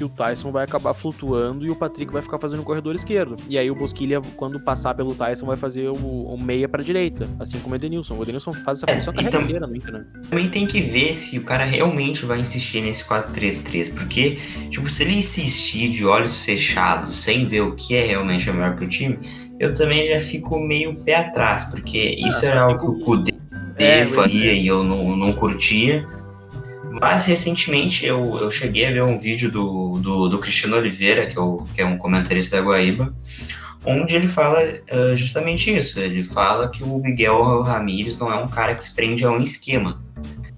[0.01, 3.37] que o Tyson vai acabar flutuando e o Patrick vai ficar fazendo o corredor esquerdo.
[3.47, 7.29] E aí o Bosquilha, quando passar pelo Tyson, vai fazer o, o meia pra direita,
[7.39, 8.17] assim como o Edenilson.
[8.17, 10.07] O Edenilson faz essa É, função a carreira tam- inteira no Inter, né?
[10.31, 14.39] Também tem que ver se o cara realmente vai insistir nesse 4-3-3, porque,
[14.71, 18.77] tipo, se ele insistir de olhos fechados, sem ver o que é realmente o melhor
[18.77, 19.19] pro time,
[19.59, 23.35] eu também já fico meio pé atrás, porque isso Ah, era algo que o Kudê
[23.77, 26.07] É, fazia e eu não, não curtia.
[27.01, 31.39] Mas recentemente eu, eu cheguei a ver um vídeo do, do, do Cristiano Oliveira, que,
[31.39, 33.15] é o- que é um comentarista da Guaíba,
[33.85, 34.59] onde ele fala
[34.91, 36.01] ah, justamente isso.
[36.01, 39.41] Ele fala que o Miguel Ramírez não é um cara que se prende a um
[39.43, 40.03] esquema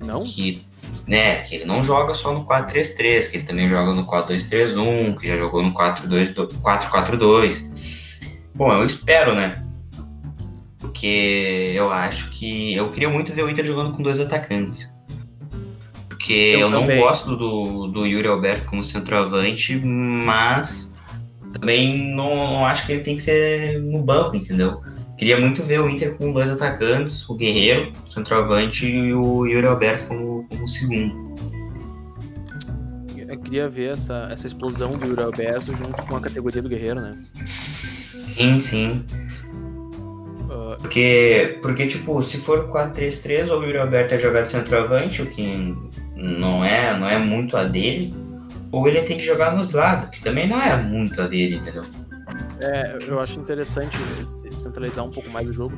[0.01, 0.25] Não?
[0.25, 0.63] que,
[1.07, 5.29] né, que ele não joga só no 4-3-3, que ele também joga no 4-2-3-1, que
[5.29, 7.63] já jogou no 4-2 4-4-2.
[8.55, 9.65] Bom, eu espero, né?
[10.79, 12.75] Porque eu acho que.
[12.75, 14.93] Eu queria muito ver o Inter jogando com dois atacantes.
[16.23, 17.01] Porque Eu eu, não também.
[17.01, 20.95] gosto do, do Yuri Alberto como centroavante, mas
[21.53, 24.81] também não, não acho que ele tem que ser no banco, entendeu?
[25.19, 30.07] Queria muito ver o Inter com dois atacantes, o Guerreiro, centroavante, e o Yuri Alberto
[30.07, 31.33] como, como segundo.
[33.29, 37.01] Eu queria ver essa, essa explosão do Yuri Alberto junto com a categoria do Guerreiro,
[37.01, 37.19] né?
[38.27, 39.05] Sim, sim.
[40.51, 45.23] Ah, Porque, porque tipo, se for 4-3-3, ou o Yuri Alberto é jogar de centroavante,
[45.23, 45.75] o que
[46.23, 48.15] não é, não é muito a dele,
[48.71, 51.83] ou ele tem que jogar nos lados, que também não é muito a dele, entendeu?
[52.63, 53.99] É, eu acho interessante
[54.53, 55.77] centralizar um pouco mais o jogo,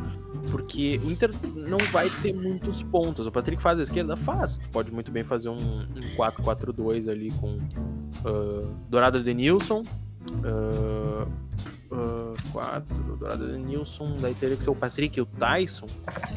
[0.50, 3.26] porque o Inter não vai ter muitos pontos.
[3.26, 4.16] O Patrick faz a esquerda?
[4.16, 4.60] Faz.
[4.70, 7.58] Pode muito bem fazer um, um 4-4-2 ali com
[8.24, 9.82] ah, Dourado Denilson.
[10.26, 11.30] Uh,
[12.52, 14.14] 4, Dourado Denilson.
[14.20, 15.86] Daí teria que ser o Patrick e o Tyson.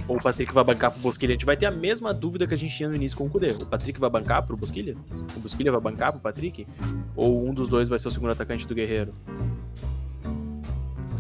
[0.08, 1.32] Ou o Patrick vai bancar pro Bosquilha.
[1.32, 3.30] A gente vai ter a mesma dúvida que a gente tinha no início com o
[3.30, 3.52] Kudê.
[3.52, 4.96] O Patrick vai bancar pro Bosquilha?
[5.36, 6.68] O Bosquilha vai bancar pro Patrick?
[7.16, 9.14] Ou um dos dois vai ser o segundo atacante do Guerreiro?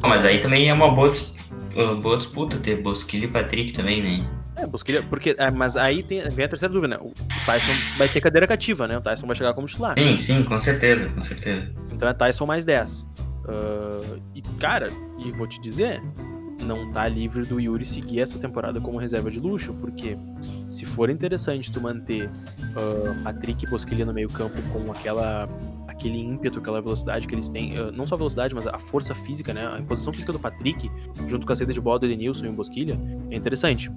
[0.01, 4.01] Ah, Mas aí também é uma boa, uh, boa disputa ter Bosquilha e Patrick também,
[4.01, 4.27] né?
[4.55, 7.03] É, Bosquilha, porque, é, mas aí tem, vem a terceira dúvida, né?
[7.03, 7.13] O
[7.45, 8.97] Tyson vai ter cadeira cativa, né?
[8.97, 9.97] O Tyson vai chegar como titular.
[9.97, 11.71] Sim, sim, com certeza, com certeza.
[11.91, 13.07] Então é Tyson mais 10.
[13.47, 16.01] Ah, e, cara, e vou te dizer,
[16.63, 20.17] não tá livre do Yuri seguir essa temporada como reserva de luxo, porque
[20.67, 22.29] se for interessante tu manter
[22.75, 25.47] ah, Patrick e Bosquilha no meio campo com aquela
[25.87, 29.15] aquele ímpeto, aquela velocidade que eles têm, ah, não só a velocidade, mas a força
[29.15, 29.67] física, né?
[29.67, 30.91] A imposição física do Patrick,
[31.27, 32.99] junto com a saída de bola do Edenilson e o Bosquilha,
[33.31, 33.91] é interessante.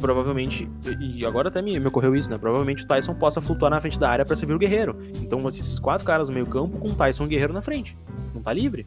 [0.00, 0.68] Provavelmente,
[1.00, 2.38] e agora até me, me ocorreu isso, né?
[2.38, 4.96] Provavelmente o Tyson possa flutuar na frente da área pra servir o Guerreiro.
[5.20, 7.62] Então, assim, esses quatro caras no meio campo com o Tyson e o Guerreiro na
[7.62, 7.96] frente.
[8.32, 8.86] Não tá livre.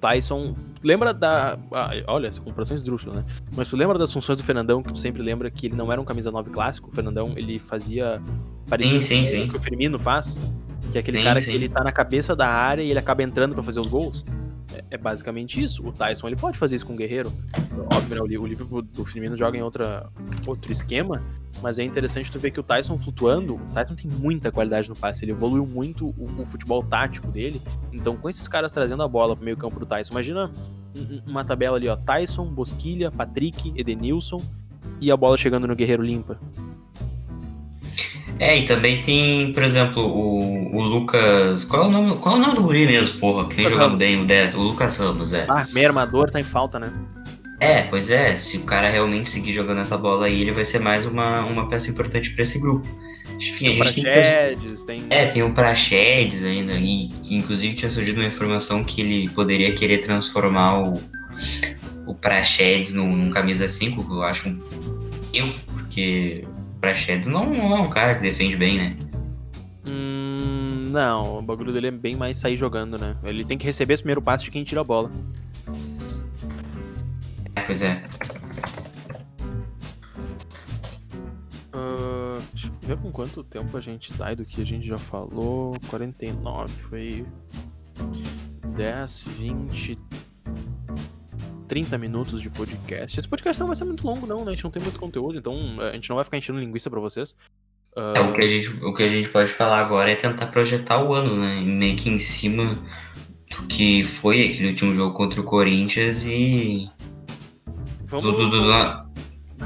[0.00, 0.54] Tyson.
[0.82, 1.58] Lembra da.
[1.72, 3.24] ah, olha, essa comparação esdrúxula, né?
[3.54, 6.00] Mas tu lembra das funções do Fernandão, que tu sempre lembra que ele não era
[6.00, 6.88] um camisa 9 clássico?
[6.90, 8.20] O Fernandão, ele fazia.
[8.68, 10.36] Parecido Sim, sim, o que o Firmino faz.
[10.90, 13.22] Que é aquele Sim, cara que ele tá na cabeça da área e ele acaba
[13.22, 14.24] entrando pra fazer os gols.
[14.74, 15.86] É, é basicamente isso.
[15.86, 17.32] O Tyson ele pode fazer isso com o Guerreiro.
[17.92, 18.20] Óbvio, né?
[18.20, 20.08] O, li- o livro do Firmino joga em outra,
[20.46, 21.22] outro esquema,
[21.62, 24.94] mas é interessante tu ver que o Tyson flutuando, o Tyson tem muita qualidade no
[24.94, 27.60] passe, ele evoluiu muito o, o futebol tático dele.
[27.92, 30.50] Então, com esses caras trazendo a bola pro meio campo do Tyson, imagina
[30.96, 34.40] um- um- uma tabela ali, ó, Tyson, Bosquilha, Patrick, Edenilson
[35.00, 36.38] e a bola chegando no Guerreiro limpa.
[38.40, 41.62] É, e também tem, por exemplo, o, o Lucas.
[41.64, 42.16] Qual é o nome?
[42.16, 43.46] Qual é o nome do guri mesmo, porra?
[43.46, 43.98] Que vem Lucas jogando Ramos.
[43.98, 45.44] bem o 10, o Lucas Ramos, é.
[45.46, 46.90] Ah, meio armador tá em falta, né?
[47.60, 50.78] É, pois é, se o cara realmente seguir jogando essa bola aí, ele vai ser
[50.78, 52.88] mais uma, uma peça importante pra esse grupo.
[53.36, 55.04] Enfim, a gente tem Praxedes, tem.
[55.10, 59.98] É, tem o Praxedes ainda, e inclusive tinha surgido uma informação que ele poderia querer
[59.98, 61.02] transformar o,
[62.06, 64.58] o Praxedes num, num camisa 5, que eu acho um
[65.32, 66.44] eu, porque
[66.80, 68.96] o Praxedes não, não é um cara que defende bem, né?
[69.86, 73.16] Hum, não, o bagulho dele é bem mais sair jogando, né?
[73.22, 75.10] Ele tem que receber esse primeiro passe de quem tira a bola.
[77.54, 78.02] É, pois é.
[81.74, 84.86] Ah, deixa eu ver com quanto tempo a gente tá e do que a gente
[84.86, 85.76] já falou.
[85.88, 87.26] 49, foi
[88.74, 89.98] 10, 20,
[91.70, 93.16] 30 minutos de podcast.
[93.20, 94.48] Esse podcast não vai ser muito longo, não, né?
[94.48, 96.98] A gente não tem muito conteúdo, então a gente não vai ficar enchendo linguiça pra
[96.98, 97.36] vocês.
[97.96, 100.48] Ah, É, o, que a gente, o que a gente pode falar agora é tentar
[100.48, 101.60] projetar o ano, né?
[101.64, 102.76] Meio que em cima
[103.50, 106.90] do que foi aquele último jogo contra o Corinthians e
[108.04, 108.32] vamos.
[108.36, 109.10] do, do, do-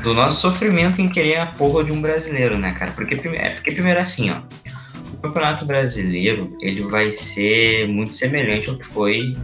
[0.03, 2.91] do nosso sofrimento em querer a porra de um brasileiro, né, cara?
[2.93, 4.43] Porque, é, porque primeiro assim, ó.
[5.15, 9.35] O Campeonato Brasileiro, ele vai ser muito semelhante ao que foi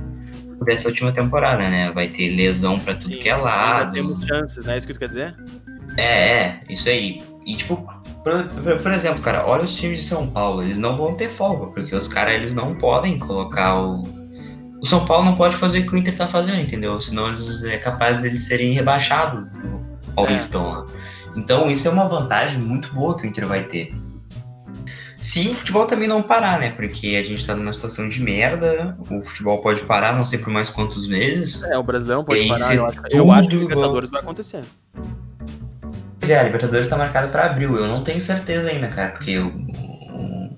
[0.64, 1.90] dessa última temporada, né?
[1.92, 3.92] Vai ter lesão pra tudo Sim, que é lado.
[3.92, 4.76] Temos chances, né?
[4.76, 5.34] Isso que tu quer dizer?
[5.96, 7.22] É, é, isso aí.
[7.46, 7.76] E tipo,
[8.22, 11.66] Por, por, exemplo, cara, olha os times de São Paulo, eles não vão ter folga,
[11.68, 14.02] porque os caras eles não podem colocar o.
[14.82, 16.98] O São Paulo não pode fazer o que o Inter tá fazendo, entendeu?
[17.00, 20.68] Senão eles é capaz deles serem rebaixados no Paulistão é.
[20.68, 20.86] lá.
[21.36, 23.94] Então isso é uma vantagem muito boa que o Inter vai ter.
[25.20, 26.70] Se o futebol também não parar, né?
[26.70, 30.48] Porque a gente tá numa situação de merda, o futebol pode parar, não sei por
[30.48, 31.62] mais quantos meses.
[31.62, 34.64] É, o Brasileirão pode parar, eu acho, eu acho que o Libertadores vai acontecer.
[36.22, 39.52] É, a Libertadores tá marcada pra abril, eu não tenho certeza ainda, cara, porque o...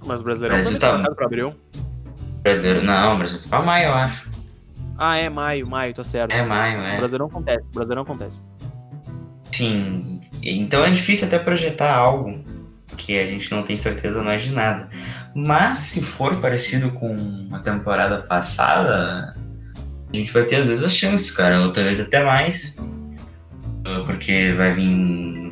[0.06, 1.54] Mas o Brasileirão Brasil tá marcado pra abril?
[2.42, 4.30] Brasileiro, não, o Brasil tá pra maio, eu acho.
[4.96, 6.30] Ah, é maio, maio, tá certo.
[6.30, 6.94] É maio, é.
[6.94, 8.40] O Brasileirão acontece, o Brasileirão acontece.
[9.50, 12.44] Sim, então é difícil até projetar algo
[12.96, 14.88] que a gente não tem certeza mais de nada.
[15.34, 19.34] Mas se for parecido com a temporada passada,
[20.12, 22.76] a gente vai ter as chances, cara, ou talvez até mais.
[23.84, 24.90] Ah, porque vai vir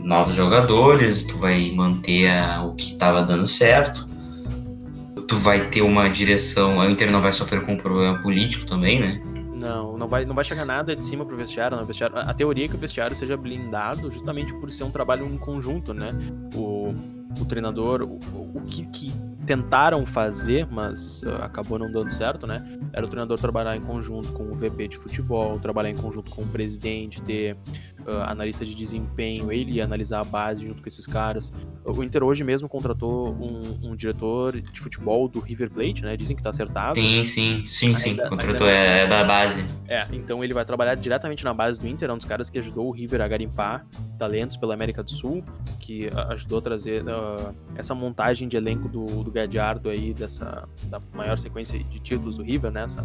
[0.04, 4.08] novos jogadores, tu vai manter a, o que estava dando certo.
[5.26, 9.00] Tu vai ter uma direção, a Inter não vai sofrer com um problema político também,
[9.00, 9.20] né?
[9.54, 11.84] Não, não vai, não vai chegar nada de cima pro vestiário, não.
[11.84, 12.16] vestiário.
[12.16, 15.92] A teoria é que o vestiário seja blindado justamente por ser um trabalho em conjunto,
[15.92, 16.12] né?
[16.54, 16.94] O,
[17.38, 18.18] o treinador, o,
[18.58, 19.12] o que, que
[19.46, 22.62] tentaram fazer, mas uh, acabou não dando certo, né?
[22.92, 26.42] Era o treinador trabalhar em conjunto com o VP de futebol, trabalhar em conjunto com
[26.42, 27.56] o presidente, ter
[28.10, 31.52] uh, analista de desempenho, ele ia analisar a base junto com esses caras.
[31.84, 36.16] O Inter hoje mesmo contratou um, um diretor de futebol do River Plate, né?
[36.16, 36.98] Dizem que tá acertado.
[36.98, 38.16] Sim, sim, sim, sim.
[38.16, 38.70] Contratou ainda...
[38.70, 39.64] é, é da base.
[39.88, 42.58] É, então ele vai trabalhar diretamente na base do Inter, é um dos caras que
[42.58, 43.86] ajudou o River a garimpar
[44.18, 45.42] talentos pela América do Sul,
[45.78, 51.00] que ajudou a trazer uh, essa montagem de elenco do, do Gadiardo aí, dessa da
[51.14, 52.82] maior sequência de títulos do River, né?
[52.82, 53.04] Essa,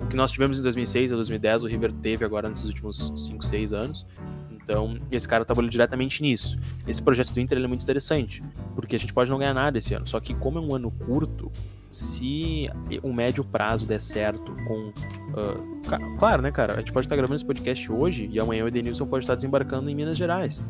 [0.00, 3.44] o que nós tivemos em 2006 a 2010, o River teve agora nesses últimos 5,
[3.44, 4.06] 6 anos.
[4.50, 6.58] Então, esse cara trabalhou diretamente nisso.
[6.86, 8.42] Esse projeto do Inter é muito interessante,
[8.74, 10.06] porque a gente pode não ganhar nada esse ano.
[10.06, 11.50] Só que, como é um ano curto,
[11.90, 12.68] se
[13.02, 14.88] o médio prazo der certo com.
[14.88, 16.74] Uh, claro, né, cara?
[16.74, 19.88] A gente pode estar gravando esse podcast hoje e amanhã o Edenilson pode estar desembarcando
[19.88, 20.62] em Minas Gerais.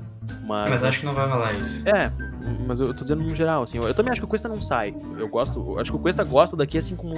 [0.45, 1.87] Mas, mas acho que não vai rolar isso.
[1.89, 2.13] É,
[2.67, 3.79] mas eu tô dizendo no geral, assim.
[3.79, 4.95] Eu, também acho que o Cuesta não sai.
[5.19, 5.79] Eu gosto.
[5.79, 7.15] Acho que o Cuesta gosta daqui assim como.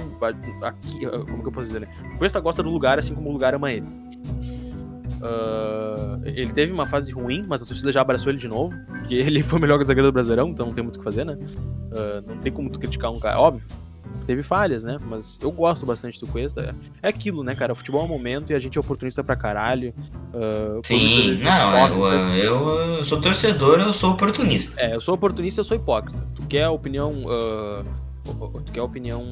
[0.61, 1.87] Aqui, como que eu posso dizer, né?
[2.15, 3.87] O Cuesta gosta do lugar assim como o lugar ama ele.
[5.21, 8.75] Uh, ele teve uma fase ruim, mas a torcida já abraçou ele de novo.
[8.87, 11.23] Porque ele foi o melhor zagueiro do Brasileirão, então não tem muito o que fazer,
[11.23, 11.33] né?
[11.33, 13.39] Uh, não tem como tu criticar um cara.
[13.39, 13.65] Óbvio,
[14.25, 14.97] teve falhas, né?
[15.05, 16.75] Mas eu gosto bastante do Cuesta.
[17.01, 17.73] É aquilo, né, cara?
[17.73, 19.93] O futebol é um momento e a gente é oportunista pra caralho.
[20.33, 24.79] Uh, Sim, não, eu, eu, eu, sou torcedor, eu sou oportunista.
[24.81, 26.25] É, eu sou oportunista, eu sou hipócrita.
[26.35, 27.11] Tu quer a opinião.
[27.25, 27.85] Uh,
[28.65, 29.25] tu quer a opinião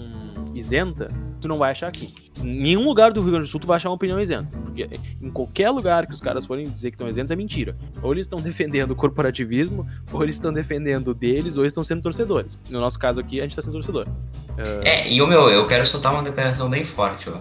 [0.54, 2.14] isenta, tu não vai achar aqui.
[2.42, 4.52] Em nenhum lugar do Rio Grande do Sul tu vai achar uma opinião isenta.
[4.52, 4.88] Porque
[5.22, 7.76] em qualquer lugar que os caras forem dizer que estão isentos é mentira.
[8.02, 12.02] Ou eles estão defendendo o corporativismo, ou eles estão defendendo deles, ou eles estão sendo
[12.02, 12.58] torcedores.
[12.70, 14.08] No nosso caso aqui, a gente está sendo torcedor.
[14.08, 14.84] Uh...
[14.84, 17.40] É, e o meu, eu quero soltar uma declaração bem forte, ó.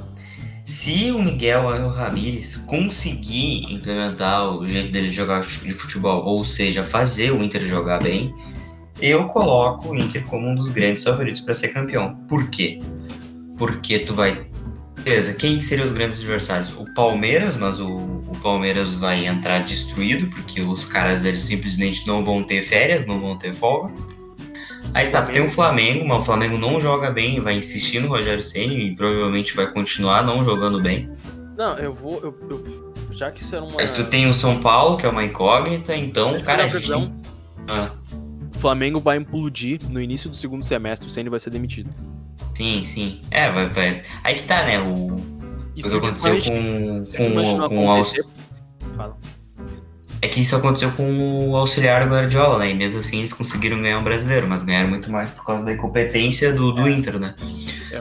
[0.69, 7.33] Se o Miguel Ramírez conseguir implementar o jeito dele jogar de futebol, ou seja, fazer
[7.33, 8.35] o Inter jogar bem,
[9.01, 12.17] eu coloco o Inter como um dos grandes favoritos para ser campeão.
[12.29, 12.81] Por quê?
[13.59, 14.47] Porque tu vai.
[15.03, 16.71] Beleza, quem seriam os grandes adversários?
[16.77, 22.25] O Palmeiras, mas o, o Palmeiras vai entrar destruído, porque os caras eles simplesmente não
[22.25, 23.93] vão ter férias, não vão ter folga.
[24.95, 28.43] Aí tá, tem o Flamengo, mas o Flamengo não joga bem, vai insistir no Rogério
[28.43, 31.11] Senna e provavelmente vai continuar não jogando bem.
[31.57, 32.21] Não, eu vou.
[32.21, 33.81] Eu, eu, já que isso era uma.
[33.81, 36.65] Aí tu tem o São Paulo, que é uma incógnita, então, cara.
[36.65, 36.91] A gente...
[37.69, 37.93] ah.
[38.55, 41.91] O Flamengo vai implodir no início do segundo semestre, o Senna vai ser demitido.
[42.55, 43.21] Sim, sim.
[43.31, 44.03] É, vai, vai.
[44.25, 44.81] Aí que tá, né?
[44.81, 48.27] O, o que aconteceu com, com, com o auxiliar.
[50.21, 52.71] É que isso aconteceu com o auxiliar do Guardiola, né?
[52.71, 55.73] E mesmo assim eles conseguiram ganhar um brasileiro, mas ganharam muito mais por causa da
[55.73, 56.91] incompetência do, do é.
[56.91, 57.35] Inter, né?
[57.93, 57.99] É...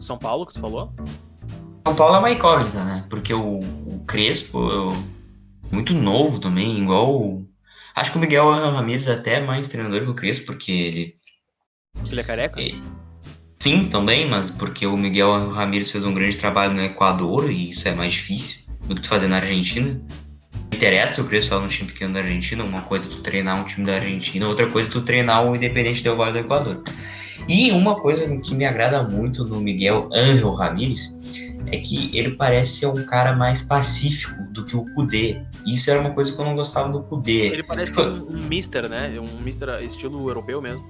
[0.00, 0.92] São Paulo, que tu falou?
[1.84, 3.04] São Paulo é uma incógnita, né?
[3.10, 4.96] Porque o, o Crespo, eu,
[5.72, 7.40] muito novo também, igual
[7.96, 11.16] Acho que o Miguel Ramírez é até mais treinador que o Crespo, porque ele.
[12.10, 12.60] Ele é careca?
[13.58, 17.88] Sim, também, mas porque o Miguel Ramírez fez um grande trabalho no Equador e isso
[17.88, 20.00] é mais difícil do que tu fazer na Argentina.
[20.52, 23.60] Não interessa o Crespo estar num time pequeno da Argentina, uma coisa é tu treinar
[23.60, 26.82] um time da Argentina, outra coisa é tu treinar o Independente Del Valle do Equador.
[27.48, 31.14] E uma coisa que me agrada muito no Miguel Ángel Ramírez
[31.66, 35.40] é que ele parece ser um cara mais pacífico do que o Kudê.
[35.66, 37.48] Isso era uma coisa que eu não gostava do Kudê.
[37.48, 39.18] Ele parece tipo, um, um mister, né?
[39.18, 40.84] Um mister estilo europeu mesmo.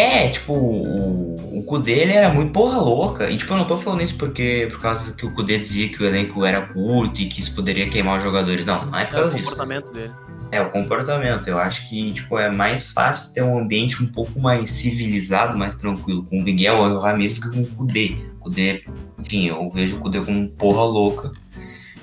[0.00, 3.30] É, tipo, o, o Kudê ele era muito porra louca.
[3.30, 6.02] E tipo, eu não tô falando isso porque por causa que o Kudê dizia que
[6.02, 8.64] o elenco era curto e que isso poderia queimar os jogadores.
[8.64, 9.42] Não, não é por causa disso.
[9.42, 10.10] o comportamento dele.
[10.50, 11.48] É, o comportamento.
[11.48, 15.74] Eu acho que tipo, é mais fácil ter um ambiente um pouco mais civilizado, mais
[15.74, 18.16] tranquilo, com o Miguel ou o Ramiro do que com o Kudê.
[18.40, 18.82] Kudê,
[19.18, 21.30] enfim, eu vejo o Kudê como porra louca.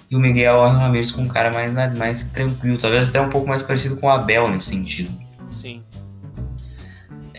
[0.09, 3.63] E o Miguel Ramirez com um cara mais, mais tranquilo, talvez até um pouco mais
[3.63, 5.09] parecido com o Abel nesse sentido.
[5.51, 5.81] Sim.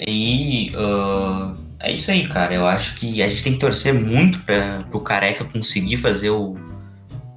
[0.06, 2.54] E uh, é isso aí, cara.
[2.54, 6.56] Eu acho que a gente tem que torcer muito para o Careca conseguir fazer o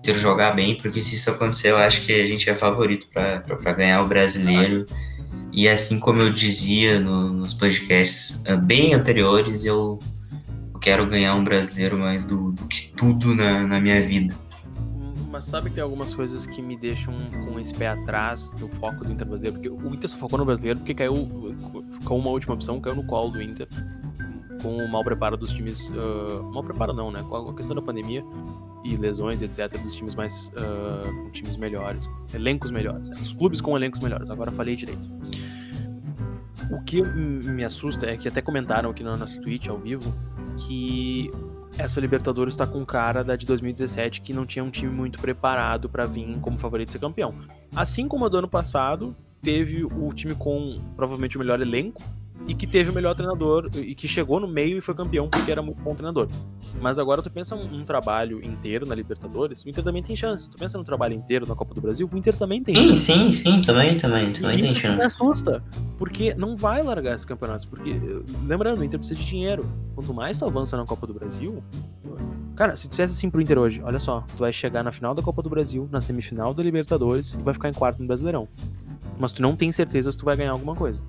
[0.03, 3.73] ter jogar bem, porque se isso acontecer, eu acho que a gente é favorito para
[3.73, 4.85] ganhar o brasileiro.
[5.53, 9.99] E assim como eu dizia no, nos podcasts uh, bem anteriores, eu,
[10.73, 14.33] eu quero ganhar um brasileiro mais do, do que tudo na, na minha vida.
[15.41, 17.13] Sabe que tem algumas coisas que me deixam
[17.45, 19.59] com esse pé atrás do foco do Inter brasileiro?
[19.59, 21.13] Porque o Inter só focou no brasileiro porque caiu
[22.05, 23.67] com uma última opção, caiu no colo do Inter.
[24.61, 25.89] Com o mau preparo dos times.
[25.89, 27.23] Uh, mal preparo não, né?
[27.27, 28.23] Com a questão da pandemia
[28.83, 30.47] e lesões, etc., dos times mais.
[30.49, 33.09] Uh, com times melhores, elencos melhores.
[33.09, 33.17] Né?
[33.21, 34.29] Os clubes com elencos melhores.
[34.29, 35.09] Agora falei direito.
[36.71, 40.13] O que me assusta é que até comentaram aqui na nossa Twitch ao vivo
[40.57, 41.31] que
[41.77, 45.89] essa Libertadores está com cara da de 2017 que não tinha um time muito preparado
[45.89, 47.33] para vir como favorito ser campeão.
[47.75, 52.01] Assim como a do ano passado, teve o time com provavelmente o melhor elenco
[52.47, 55.51] e que teve o melhor treinador e que chegou no meio e foi campeão porque
[55.51, 56.27] era muito bom treinador.
[56.81, 60.49] Mas agora tu pensa um, um trabalho inteiro na Libertadores, o Inter também tem chance.
[60.49, 63.01] Tu pensa no trabalho inteiro na Copa do Brasil, o Inter também tem sim, chance.
[63.01, 64.97] Sim, sim, também, também, também e tem chance.
[64.97, 65.63] me assusta,
[65.97, 67.95] porque não vai largar esses campeonatos, porque
[68.45, 69.65] lembrando, o Inter precisa de dinheiro.
[69.95, 71.61] Quanto mais tu avança na Copa do Brasil,
[72.55, 75.15] Cara, se tu dissesse assim pro Inter hoje, olha só, tu vai chegar na final
[75.15, 78.47] da Copa do Brasil, na semifinal da Libertadores e vai ficar em quarto no Brasileirão.
[79.17, 81.01] Mas tu não tem certeza se tu vai ganhar alguma coisa.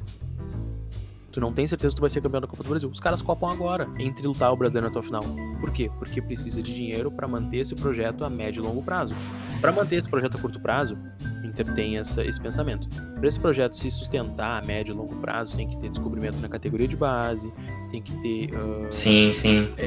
[1.32, 2.90] Tu não tem certeza que tu vai ser campeão da Copa do Brasil.
[2.90, 5.24] Os caras copam agora, entre lutar o brasileiro até o final.
[5.58, 5.90] Por quê?
[5.98, 9.14] Porque precisa de dinheiro para manter esse projeto a médio e longo prazo.
[9.58, 10.98] Para manter esse projeto a curto prazo,
[11.42, 12.86] o Inter tem essa, esse pensamento.
[13.14, 16.48] Para esse projeto se sustentar a médio e longo prazo, tem que ter descobrimento na
[16.48, 17.50] categoria de base,
[17.90, 18.54] tem que ter.
[18.54, 18.86] Uh...
[18.90, 19.72] Sim, sim.
[19.78, 19.84] É,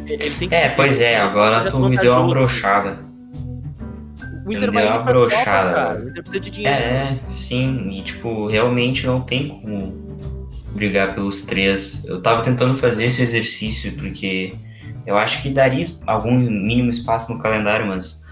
[0.55, 2.97] é pois é, agora tu me deu uma brochada.
[4.47, 5.99] O Inter vai uma brochada.
[5.99, 6.83] O Inter precisa de dinheiro.
[6.83, 10.04] É, sim, e tipo, realmente não tem como
[10.76, 12.03] brigar pelos três.
[12.05, 14.53] Eu tava tentando fazer esse exercício porque
[15.07, 18.23] eu acho que daria algum mínimo espaço no calendário, mas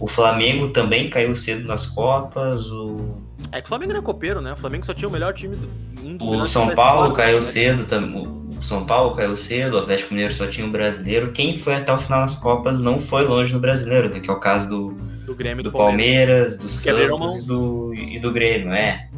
[0.00, 2.66] o Flamengo também caiu cedo nas Copas.
[2.66, 3.22] O...
[3.52, 4.52] É que o Flamengo não é copeiro, né?
[4.52, 5.56] O Flamengo só tinha o melhor time.
[6.02, 7.42] Um o São Paulo caiu né?
[7.42, 8.26] cedo também.
[8.58, 11.32] O São Paulo caiu cedo, o Atlético Mineiro só tinha o brasileiro.
[11.32, 14.20] Quem foi até o final das Copas não foi longe no brasileiro, né?
[14.20, 18.18] que é o caso do, do Grêmio do, do Palmeiras, do Santos e do, e
[18.18, 19.08] do Grêmio, é.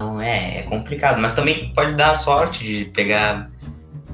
[0.00, 3.50] Não é, é complicado, mas também pode dar a sorte de pegar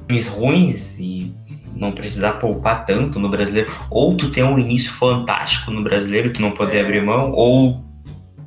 [0.09, 1.33] times ruins e
[1.77, 6.43] não precisar poupar tanto no brasileiro, ou tu ter um início fantástico no brasileiro que
[6.43, 6.81] não poder é.
[6.81, 7.85] abrir mão, ou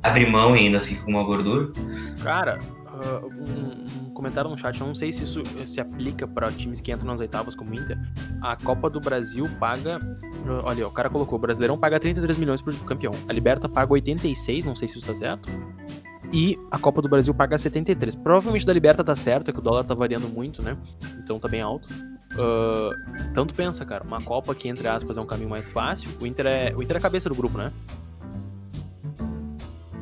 [0.02, 1.72] abrir mão e ainda fica com uma gordura.
[2.22, 6.52] Cara, uh, um, um, comentário no chat, eu não sei se isso se aplica para
[6.52, 7.96] times que entram nas oitavas como o Inter.
[8.42, 9.98] A Copa do Brasil paga.
[10.44, 13.14] Uh, olha, o cara colocou: o Brasileirão paga 33 milhões por campeão.
[13.26, 15.48] A Liberta paga 86, não sei se isso tá certo
[16.32, 18.14] e a Copa do Brasil paga 73.
[18.16, 20.76] Provavelmente da Liberta tá certo, é que o dólar tá variando muito, né?
[21.18, 21.88] Então tá bem alto.
[22.32, 22.94] Uh,
[23.34, 26.10] tanto pensa, cara, uma Copa que, entre aspas, é um caminho mais fácil.
[26.20, 27.72] O Inter é, o Inter é a cabeça do grupo, né?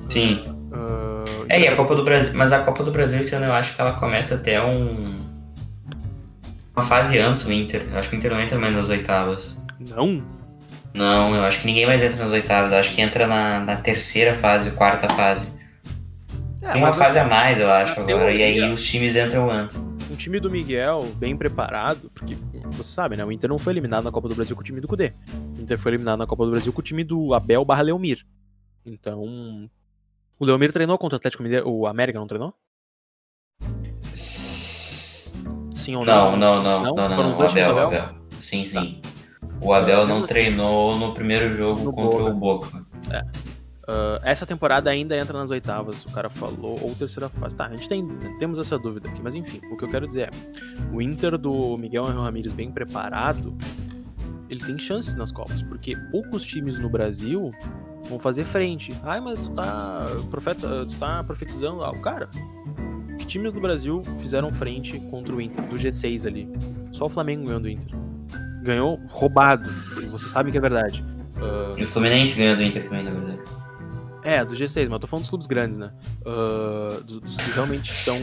[0.09, 0.41] Sim.
[0.71, 2.33] Uh, é, e a Copa do Brasil.
[2.35, 5.17] Mas a Copa do Brasil esse ano eu acho que ela começa até um.
[6.77, 7.87] Uma fase antes o Inter.
[7.91, 9.59] Eu acho que o Inter não entra mais nas oitavas.
[9.81, 10.23] Não?
[10.95, 12.73] Não, eu acho que ninguém mais entra nas oitavas.
[12.73, 15.58] Eu acho que entra na, na terceira fase, quarta fase.
[16.69, 18.31] É, Tem uma fase a mais, eu acho, agora.
[18.33, 19.77] E aí os times entram antes.
[20.11, 22.37] Um time do Miguel, bem preparado, porque
[22.73, 23.25] você sabe, né?
[23.25, 25.15] O Inter não foi eliminado na Copa do Brasil com o time do Cudê.
[25.57, 28.27] O Inter foi eliminado na Copa do Brasil com o time do Abel barra Leomir.
[28.85, 29.71] Então.
[30.39, 31.69] O Leomir treinou contra o Atlético Mineiro.
[31.69, 32.55] O América não treinou?
[34.13, 36.37] Sim ou não?
[36.37, 36.83] Não, não, não.
[36.83, 37.39] não, não, não.
[37.39, 37.87] O Abel, Abel?
[37.87, 38.15] Abel.
[38.41, 39.01] Sim, sim.
[39.03, 39.09] Tá.
[39.61, 42.31] O Abel não treinou no primeiro jogo no contra Boca.
[42.31, 42.87] o Boca.
[43.11, 43.25] É.
[43.89, 47.57] Uh, essa temporada ainda entra nas oitavas, o cara falou, ou terceira fase.
[47.57, 48.07] Tá, a gente tem,
[48.39, 50.31] temos essa dúvida aqui, mas enfim, o que eu quero dizer é:
[50.93, 53.57] o Inter do Miguel Angel Ramírez bem preparado,
[54.51, 57.51] ele tem chances nas Copas, porque poucos times no Brasil
[58.11, 58.95] vão fazer frente.
[59.03, 62.03] Ai, mas tu tá, profeta, tu tá profetizando algo.
[62.03, 62.29] Cara,
[63.19, 66.47] que times no Brasil fizeram frente contra o Inter, do G6 ali?
[66.93, 67.99] Só o Flamengo ganhou do Inter.
[68.63, 69.67] Ganhou roubado,
[70.11, 71.03] vocês sabem que é verdade.
[71.37, 71.79] Uh...
[71.79, 73.58] E o Fluminense ganhou do Inter também, na verdade.
[74.29, 75.91] É, do G6, mas eu tô falando dos clubes grandes, né?
[76.21, 78.15] Uh, dos, dos, que realmente são.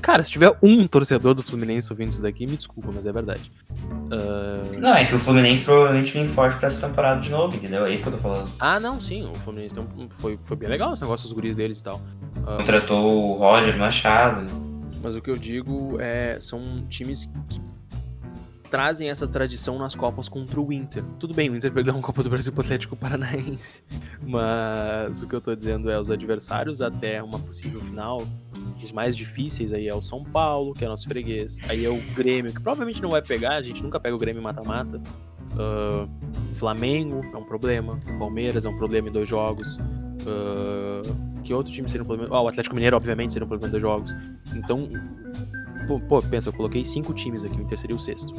[0.00, 3.52] Cara, se tiver um torcedor do Fluminense ouvindo isso daqui, me desculpa, mas é verdade.
[3.70, 4.80] Uh...
[4.80, 7.84] Não, é que o Fluminense provavelmente vem forte pra essa temporada de novo, entendeu?
[7.84, 8.50] É isso que eu tô falando.
[8.58, 10.08] Ah, não, sim, o Fluminense um...
[10.08, 12.00] foi, foi bem legal esse negócio dos guris deles e tal.
[12.38, 12.56] Uh...
[12.56, 14.46] Contratou o Roger Machado.
[15.02, 16.38] Mas o que eu digo é.
[16.40, 17.60] São times que
[18.72, 21.04] trazem essa tradição nas Copas contra o Inter.
[21.18, 23.84] Tudo bem, o Inter perdeu uma Copa do Brasil pro Atlético Paranaense,
[24.24, 28.26] mas o que eu tô dizendo é os adversários até uma possível final,
[28.82, 32.00] os mais difíceis aí é o São Paulo, que é nosso freguês, aí é o
[32.14, 35.02] Grêmio, que provavelmente não vai pegar, a gente nunca pega o Grêmio mata-mata.
[35.52, 36.08] Uh,
[36.54, 39.76] Flamengo é um problema, Palmeiras é um problema em dois jogos.
[39.76, 42.34] Uh, que outro time seria um problema?
[42.34, 44.16] Oh, o Atlético Mineiro, obviamente, seria um problema em dois jogos.
[44.54, 44.88] Então,
[45.82, 48.34] pô, pensa, eu coloquei cinco times aqui, o Inter seria o sexto.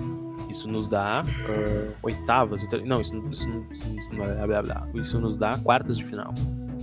[0.49, 2.63] Isso nos dá uh, oitavas.
[2.85, 4.87] Não, isso, isso, isso, isso, blá, blá, blá.
[4.95, 6.33] isso nos dá quartas de final.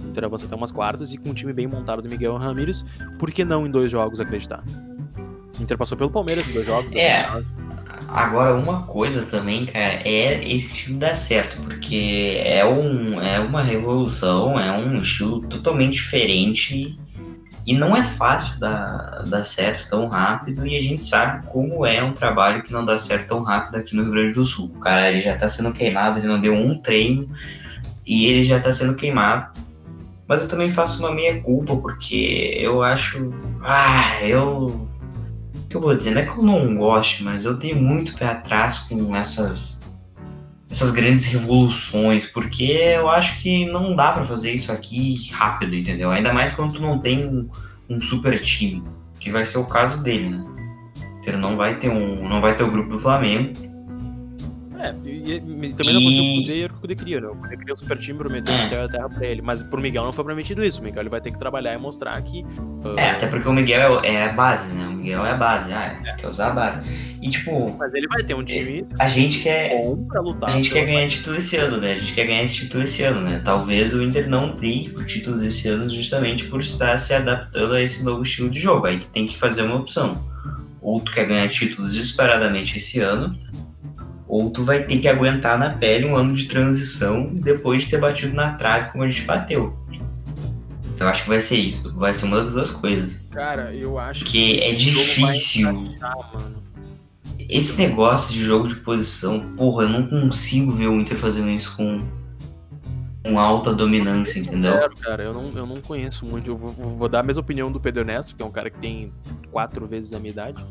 [0.02, 2.84] O Inter avança até umas quartas e com um time bem montado do Miguel Ramírez,
[3.18, 4.64] por que não em dois jogos acreditar?
[5.58, 6.92] O Inter passou pelo Palmeiras em dois jogos.
[6.94, 7.26] É.
[8.08, 13.62] Agora, uma coisa também, cara, é esse estilo dar certo, porque é, um, é uma
[13.62, 16.98] revolução, é um estilo totalmente diferente
[17.70, 22.02] e não é fácil dar, dar certo tão rápido e a gente sabe como é
[22.02, 24.72] um trabalho que não dá certo tão rápido aqui no Rio Grande do Sul.
[24.74, 27.30] O cara ele já está sendo queimado, ele não deu um treino
[28.04, 29.56] e ele já está sendo queimado.
[30.26, 33.32] Mas eu também faço uma meia culpa porque eu acho.
[33.62, 34.66] Ah, eu.
[35.54, 36.10] O que eu vou dizer?
[36.10, 39.79] Não é que eu não gosto, mas eu tenho muito pé atrás com essas
[40.70, 46.10] essas grandes revoluções, porque eu acho que não dá para fazer isso aqui rápido, entendeu?
[46.10, 47.50] Ainda mais quando tu não tem um,
[47.88, 48.84] um, super time,
[49.18, 50.46] que vai ser o caso dele, né?
[51.26, 53.52] Ele não vai ter um, não vai ter o grupo do Flamengo,
[54.80, 57.28] é, e, e também não aconteceu com o Kudê e o Kudê queria, né?
[57.28, 58.64] O Kudê queria um super time, prometeu é.
[58.64, 59.42] o céu e a terra pra ele.
[59.42, 60.80] Mas pro Miguel não foi prometido isso.
[60.80, 62.42] O Miguel ele vai ter que trabalhar e mostrar que.
[62.58, 62.98] Uh...
[62.98, 64.86] É, até porque o Miguel é, é a base, né?
[64.86, 66.12] O Miguel é a base, ah, é.
[66.14, 66.80] quer usar a base.
[67.20, 67.76] E tipo.
[67.78, 68.86] Mas ele vai ter um time.
[68.98, 69.70] A gente quer.
[69.70, 70.48] Bom pra lutar.
[70.48, 71.92] A gente quer ganhar título esse ano, né?
[71.92, 73.42] A gente quer ganhar esse título esse ano, né?
[73.44, 77.82] Talvez o Inter não brigue por títulos esse ano justamente por estar se adaptando a
[77.82, 78.86] esse novo estilo de jogo.
[78.86, 80.24] Aí tu tem que fazer uma opção.
[80.80, 83.38] Ou tu quer ganhar títulos disparadamente esse ano,
[84.30, 87.98] ou tu vai ter que aguentar na pele um ano de transição depois de ter
[87.98, 89.76] batido na trave como a gente bateu.
[90.94, 93.20] Então acho que vai ser isso, vai ser uma das duas coisas.
[93.30, 95.96] Cara, eu acho que, que é difícil.
[97.48, 101.76] Esse negócio de jogo de posição, porra, eu não consigo ver o Inter fazendo isso
[101.76, 102.00] com
[103.22, 104.72] com alta dominância, entendeu?
[104.72, 106.48] Zero, cara, eu não, eu não conheço muito.
[106.48, 108.78] Eu vou, vou, dar a mesma opinião do Pedro Ernesto, que é um cara que
[108.78, 109.12] tem
[109.50, 110.64] quatro vezes a minha idade.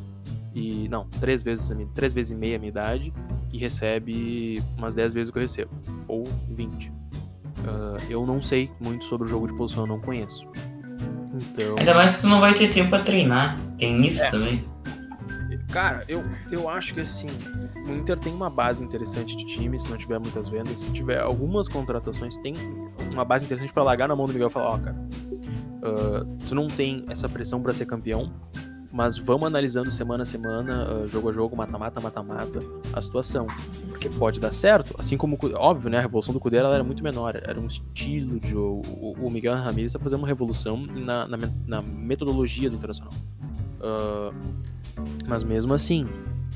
[0.59, 0.89] E.
[0.89, 3.13] Não, três vezes, três vezes e meia a minha idade
[3.51, 5.71] e recebe umas 10 vezes o que eu recebo,
[6.07, 6.89] ou 20.
[6.89, 6.91] Uh,
[7.65, 10.45] ah, eu não sei muito sobre o jogo de posição, eu não conheço.
[11.33, 11.77] Então...
[11.77, 14.29] Ainda mais que tu não vai ter tempo pra treinar, tem isso é.
[14.29, 14.65] também.
[15.71, 17.27] Cara, eu, eu acho que assim,
[17.87, 20.79] o Inter tem uma base interessante de time, se não tiver muitas vendas.
[20.79, 22.55] Se tiver algumas contratações, tem
[23.11, 26.37] uma base interessante para largar na mão do Miguel e falar: Ó, oh, cara, uh,
[26.47, 28.33] tu não tem essa pressão para ser campeão,
[28.91, 32.61] mas vamos analisando semana a semana, uh, jogo a jogo, mata-mata, mata-mata,
[32.91, 33.45] a situação.
[33.87, 37.35] Porque pode dar certo, assim como, óbvio, né, a revolução do Cudê era muito menor,
[37.35, 38.81] era um estilo de jogo.
[39.19, 41.37] O, Miguel Ramírez está fazendo uma revolução na, na,
[41.67, 43.13] na, metodologia do Internacional.
[43.79, 44.33] Uh,
[45.27, 46.07] mas mesmo assim,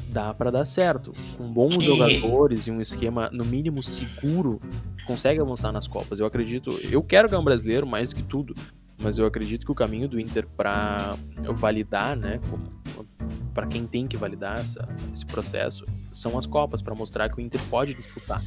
[0.09, 1.13] dá para dar certo.
[1.37, 4.59] Com bons jogadores e um esquema, no mínimo, seguro,
[5.05, 6.19] consegue avançar nas Copas.
[6.19, 8.55] Eu acredito, eu quero ganhar um brasileiro mais do que tudo,
[9.03, 11.15] mas eu acredito que o caminho do Inter para
[11.55, 12.39] validar, né,
[13.53, 17.41] para quem tem que validar essa, esse processo, são as Copas, para mostrar que o
[17.41, 18.41] Inter pode disputar.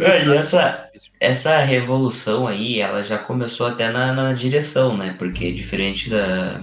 [0.00, 5.14] É, e essa, essa revolução aí, ela já começou até na, na direção, né?
[5.18, 6.60] Porque diferente da,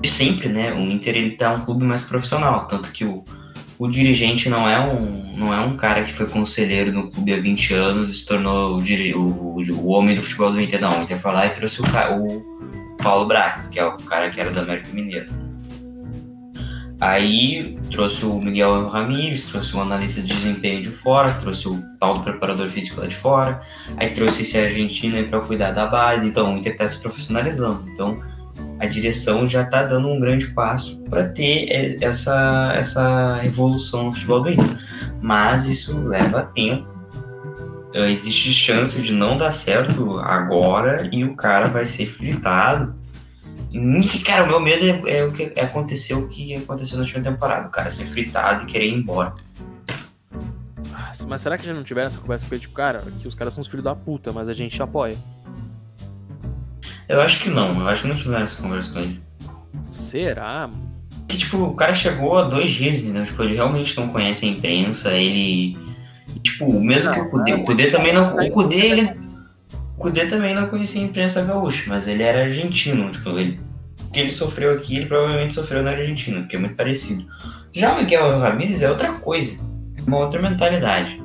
[0.00, 0.72] de sempre, né?
[0.72, 3.22] O Inter ele tá um clube mais profissional, tanto que o,
[3.78, 7.38] o dirigente não é um não é um cara que foi conselheiro no clube há
[7.38, 10.98] 20 anos e se tornou o, o, o homem do futebol do Inter, não.
[10.98, 14.40] O Inter foi lá e trouxe o, o Paulo Brax, que é o cara que
[14.40, 15.30] era do América Mineiro.
[16.98, 22.18] Aí trouxe o Miguel Ramírez, trouxe o analista de desempenho de fora, trouxe o tal
[22.18, 23.60] do preparador físico lá de fora,
[23.98, 27.86] aí trouxe esse argentino para cuidar da base, então o Inter está se profissionalizando.
[27.92, 28.18] Então
[28.78, 34.48] a direção já está dando um grande passo para ter essa, essa evolução no futebol
[34.48, 34.78] Inter.
[35.20, 36.86] Mas isso leva tempo.
[37.94, 42.94] Uh, existe chance de não dar certo agora e o cara vai ser fritado.
[43.72, 47.22] E, cara, o meu medo é, é o que aconteceu o que aconteceu na última
[47.22, 47.68] temporada.
[47.68, 49.34] O cara ser fritado e querer ir embora.
[51.26, 52.60] Mas será que já não tiver essa conversa com ele?
[52.60, 55.16] Tipo, cara, que os caras são os filhos da puta, mas a gente apoia.
[57.08, 59.20] Eu acho que não, eu acho que não tiveram essa conversa com ele.
[59.90, 60.68] Será?
[61.28, 63.24] Que, tipo, o cara chegou há dois dias, entendeu?
[63.24, 65.76] Tipo, ele realmente não conhece a imprensa, ele.
[66.42, 67.54] Tipo, mesmo que o Kudê.
[67.54, 68.36] O Kudê também não.
[68.36, 69.10] O Kudê, ele.
[69.96, 73.58] O Kudê também não conhecia a imprensa gaúcha, mas ele era argentino, tipo, ele.
[74.02, 77.26] O que ele sofreu aqui, ele provavelmente sofreu na Argentina, porque é muito parecido.
[77.72, 79.58] Já o Miguel Ramírez é outra coisa,
[80.06, 81.20] uma outra mentalidade.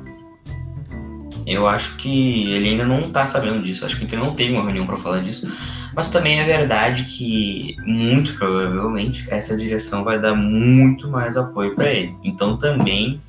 [1.46, 4.62] Eu acho que ele ainda não tá sabendo disso, acho que ele não teve uma
[4.62, 5.50] reunião para falar disso,
[5.94, 11.90] mas também é verdade que, muito provavelmente, essa direção vai dar muito mais apoio para
[11.90, 12.16] ele.
[12.22, 13.20] Então também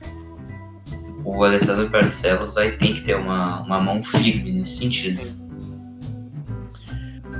[1.26, 5.44] o Alessandro Barcelos vai ter que ter uma, uma mão firme nesse sentido.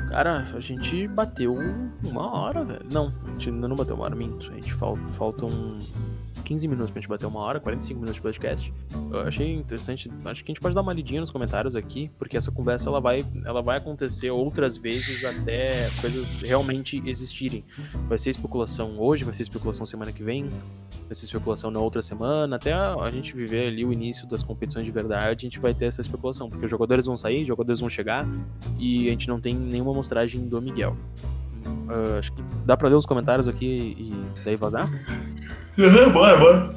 [0.10, 1.58] Cara, a gente bateu
[2.04, 2.86] uma hora, velho.
[2.92, 4.52] Não, a gente ainda não bateu uma hora, minto.
[4.52, 5.50] A gente falta, faltam
[6.44, 8.74] 15 minutos pra gente bater uma hora, 45 minutos de podcast.
[9.12, 12.38] Eu achei interessante, acho que a gente pode dar uma lidinha nos comentários aqui, porque
[12.38, 17.64] essa conversa ela vai, ela vai acontecer outras vezes até as coisas realmente existirem.
[18.08, 22.02] Vai ser especulação hoje, vai ser especulação semana que vem, vai ser especulação na outra
[22.02, 25.74] semana, até a gente viver ali o início das competições de verdade, a gente vai
[25.74, 28.28] ter essa especulação, porque os jogadores vão sair, os jogadores vão chegar
[28.78, 30.98] e a gente não tem nenhuma amostragem do Miguel.
[31.66, 34.90] Uh, acho que dá pra ler os comentários aqui e daí vazar?
[35.78, 36.76] Uhum, bora, bora.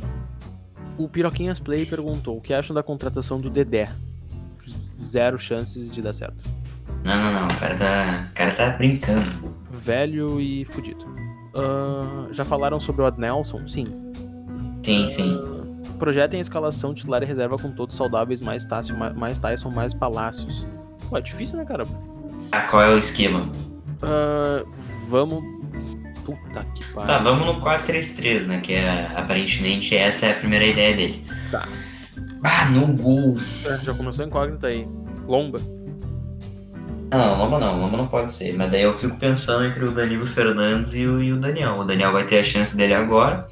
[0.99, 3.89] O Piroquinhas Play perguntou o que acham da contratação do Dedé.
[4.99, 6.45] Zero chances de dar certo.
[7.05, 7.47] Não, não, não.
[7.47, 9.55] O cara tá, o cara tá brincando.
[9.71, 11.05] Velho e fudido.
[11.55, 13.67] Uh, já falaram sobre o Adnelson?
[13.69, 13.87] Sim.
[14.83, 15.37] Sim, sim.
[15.37, 19.95] Uh, projetem a escalação titular e reserva com todos saudáveis, mais Tyson, mais, Tyson, mais
[19.95, 20.65] Palácios.
[21.09, 21.87] Pô, é difícil, né, cara?
[22.53, 23.51] Ah, qual é o esquema?
[24.03, 24.69] Uh,
[25.09, 25.57] vamos
[26.27, 27.07] Puta que pariu.
[27.07, 28.61] Tá, vamos no 4-3-3, né?
[28.61, 31.25] Que é, aparentemente essa é a primeira ideia dele.
[31.53, 31.69] Tá.
[32.43, 33.37] Ah, no gol.
[33.65, 34.89] É, já começou a incógnita aí.
[35.25, 35.61] Lomba.
[37.13, 38.53] Não, Lomba não, Lomba não pode ser.
[38.55, 41.79] Mas daí eu fico pensando entre o Danilo Fernandes e o, e o Daniel.
[41.79, 43.47] O Daniel vai ter a chance dele agora.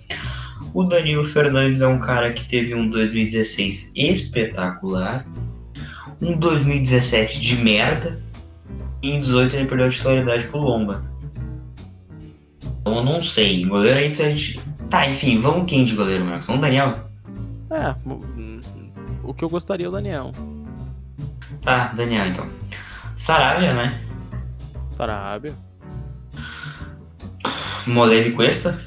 [0.72, 5.24] O Danilo Fernandes é um cara que teve um 2016 espetacular,
[6.20, 8.20] um 2017 de merda,
[9.04, 11.04] e em 18 ele perdeu a titularidade pro Lomba.
[12.80, 13.66] Então eu não sei.
[13.66, 14.58] Goleiro aí a gente.
[14.88, 16.46] Tá, enfim, vamos quem de goleiro, Marcos?
[16.46, 16.94] Vamos Daniel?
[17.70, 17.94] É,
[19.22, 20.32] o que eu gostaria é o Daniel.
[21.60, 22.48] Tá, Daniel então.
[23.14, 24.00] Sarabia, né?
[24.90, 25.54] Sarabia.
[27.86, 28.80] Moleiro e Cuesta?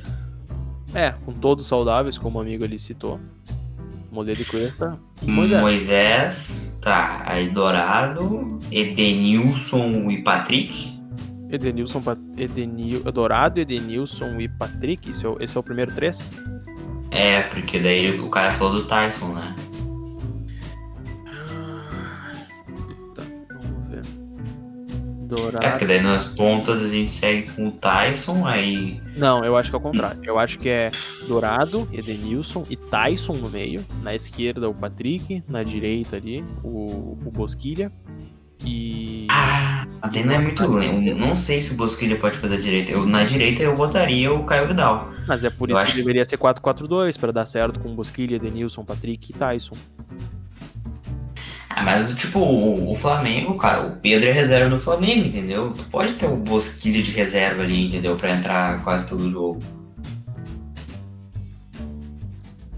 [0.95, 3.19] É, com todos saudáveis, como o amigo ali citou.
[4.11, 4.97] Moleiro e Cuesta.
[5.21, 5.61] Moisés.
[5.61, 7.23] Moisés, tá.
[7.25, 10.97] Aí Dourado, Edenilson e Patrick.
[11.49, 12.01] Edenilson,
[12.37, 15.09] Edenil, Dourado, Edenilson e Patrick?
[15.09, 16.31] Esse é, o, esse é o primeiro três?
[17.11, 19.55] É, porque daí o cara falou do Tyson, né?
[25.27, 25.65] Dourado.
[25.65, 29.01] É, porque daí nas pontas a gente segue com o Tyson, aí.
[29.17, 30.19] Não, eu acho que é o contrário.
[30.23, 30.89] Eu acho que é
[31.27, 33.85] Dourado, Edenilson e Tyson no meio.
[34.01, 37.91] Na esquerda o Patrick, na direita ali o, o Bosquilha.
[38.63, 39.27] E.
[39.29, 41.19] Ah, até não é muito lento.
[41.19, 42.91] Não sei se o Bosquilha pode fazer a direita.
[42.91, 45.11] Eu, na direita eu botaria o Caio Vidal.
[45.27, 49.31] Mas é por isso que deveria ser 4-4-2 para dar certo com Bosquilha, Denilson, Patrick
[49.31, 49.75] e Tyson.
[51.77, 55.73] Ah, mas tipo, o, o, Flamengo, cara, o Pedro é reserva do Flamengo, entendeu?
[55.73, 58.17] Tu pode ter o Bosquilha de reserva ali, entendeu?
[58.17, 59.61] Pra entrar quase todo o jogo.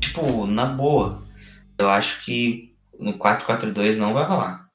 [0.01, 1.23] Tipo, na boa.
[1.77, 4.67] Eu acho que no 4-4-2 não vai rolar.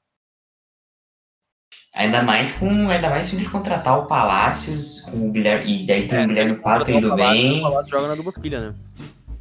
[1.93, 2.89] Ainda mais com.
[2.89, 5.83] Ainda mais se contratar o Palácios com o Guilherme.
[5.83, 7.59] E daí tem é, o Guilherme Pato indo bem.
[7.59, 8.75] O Palácio joga na do Bosquilha, né?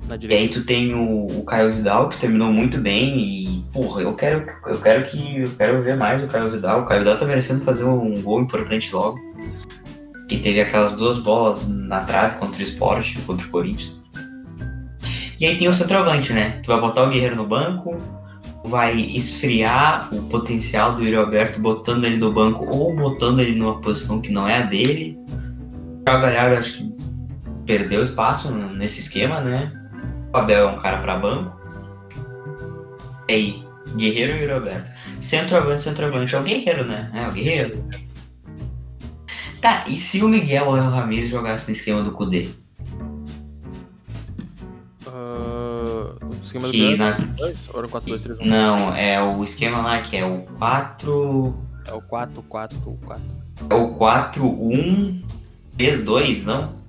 [0.09, 3.18] Na e aí tu tem o, o Caio Vidal, que terminou muito bem.
[3.18, 5.40] E, porra, eu quero, eu quero que.
[5.40, 6.82] Eu quero ver mais o Caio Vidal.
[6.82, 9.18] O Caio Vidal tá merecendo fazer um gol importante logo.
[10.28, 14.02] Que teve aquelas duas bolas na trave contra o Sport, contra o Corinthians.
[15.40, 16.61] E aí tem o centroavante, né?
[16.62, 17.98] Tu vai botar o Guerreiro no banco,
[18.64, 23.80] vai esfriar o potencial do Yuri Alberto botando ele no banco ou botando ele numa
[23.80, 25.18] posição que não é a dele.
[26.00, 26.94] O Galhardo acho que
[27.66, 29.72] perdeu espaço nesse esquema, né?
[30.35, 31.57] O Abel é um cara para banco.
[33.28, 33.64] E aí,
[33.97, 34.91] Guerreiro e Yuri Alberto.
[35.20, 37.09] Centroavante, centroavante é o Guerreiro, né?
[37.14, 37.89] É o Guerreiro.
[39.61, 42.49] Tá, e se o Miguel ou o Ramires jogasse no esquema do Kudê?
[46.43, 47.11] esquema que do na...
[47.12, 47.68] 2?
[47.72, 48.45] Ou era 4, 2, 3, 1?
[48.45, 51.55] Não, é o esquema lá que é o 4.
[51.87, 53.22] É o 4, 4, 4.
[53.70, 55.22] É o 4, 1,
[55.76, 56.84] 3, 2, não?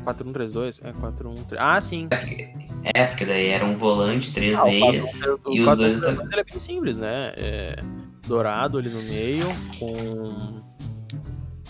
[0.00, 0.80] 4, 1, 3, 2?
[0.84, 1.62] É 4, 1, 3.
[1.62, 2.08] Ah, sim.
[2.10, 2.54] É porque,
[2.94, 5.08] é, porque daí era um volante, três ah, meias.
[5.44, 5.98] O e os dois.
[5.98, 7.32] O 4 é bem simples, né?
[7.36, 7.76] É
[8.26, 9.46] dourado ali no meio,
[9.78, 10.62] com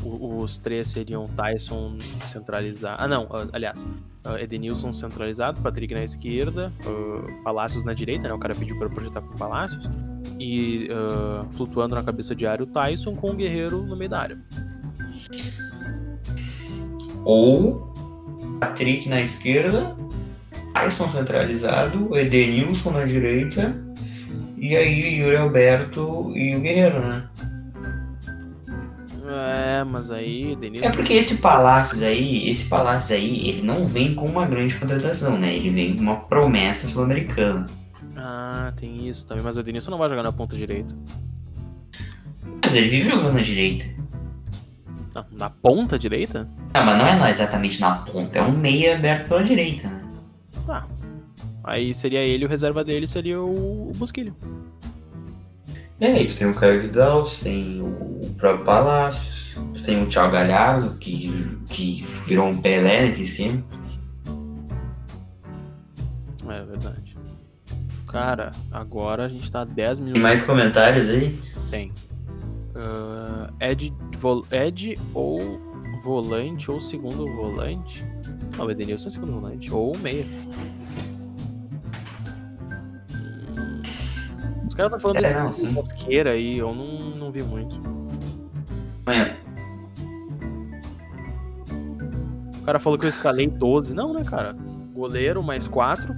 [0.04, 3.02] os três seriam Tyson centralizado.
[3.02, 3.82] Ah, não, ah, aliás,
[4.26, 8.34] uh, Edenilson centralizado, Patrick na esquerda, uh, Palácios na direita, né?
[8.34, 9.88] O cara pediu para projetar com Palácios.
[10.38, 14.20] E uh, flutuando na cabeça de área o Tyson com o Guerreiro no meio da
[14.20, 14.38] área.
[17.24, 17.89] Ou
[18.60, 19.96] Patrick na esquerda,
[20.74, 23.74] Tyson centralizado, Edenilson na direita,
[24.56, 27.26] e aí o Yuri Alberto e o Guerreiro, né?
[29.32, 30.86] É, mas aí, Denilson...
[30.86, 35.38] É porque esse Palácios aí, esse Palácios aí, ele não vem com uma grande contratação,
[35.38, 35.54] né?
[35.54, 37.68] Ele vem com uma promessa sul-americana.
[38.16, 40.94] Ah, tem isso também, mas o Denilson não vai jogar na ponta direita.
[42.62, 43.99] Mas ele vive jogando na direita.
[45.14, 46.48] Não, na ponta direita?
[46.74, 50.04] Não, mas não é exatamente na ponta, é um meia aberto pela direita, né?
[50.66, 50.86] Tá.
[51.64, 54.34] Aí seria ele, o reserva dele seria o, o Busquilho.
[56.00, 60.06] É, aí tu tem o Caio Vidal, tu tem o próprio Palácios, tu tem o
[60.06, 63.62] Thiago Galhardo, que, que virou um Pelé nesse esquema.
[66.48, 67.16] É verdade.
[68.08, 70.14] Cara, agora a gente tá 10 minutos.
[70.14, 71.38] Tem mais comentários aí?
[71.70, 71.92] Tem.
[72.74, 73.29] Uh,
[73.60, 73.92] Ed,
[74.50, 75.38] Ed ou
[76.02, 78.04] volante ou segundo volante.
[78.56, 79.72] Não, o Edenilson é segundo volante.
[79.72, 80.26] Ou meia.
[84.66, 87.80] Os caras estão falando É, desse de mosqueira aí, eu não, não vi muito.
[89.06, 89.36] É.
[92.60, 93.92] O cara falou que eu escalei 12.
[93.92, 94.56] Não, né, cara?
[94.94, 96.14] Goleiro mais 4.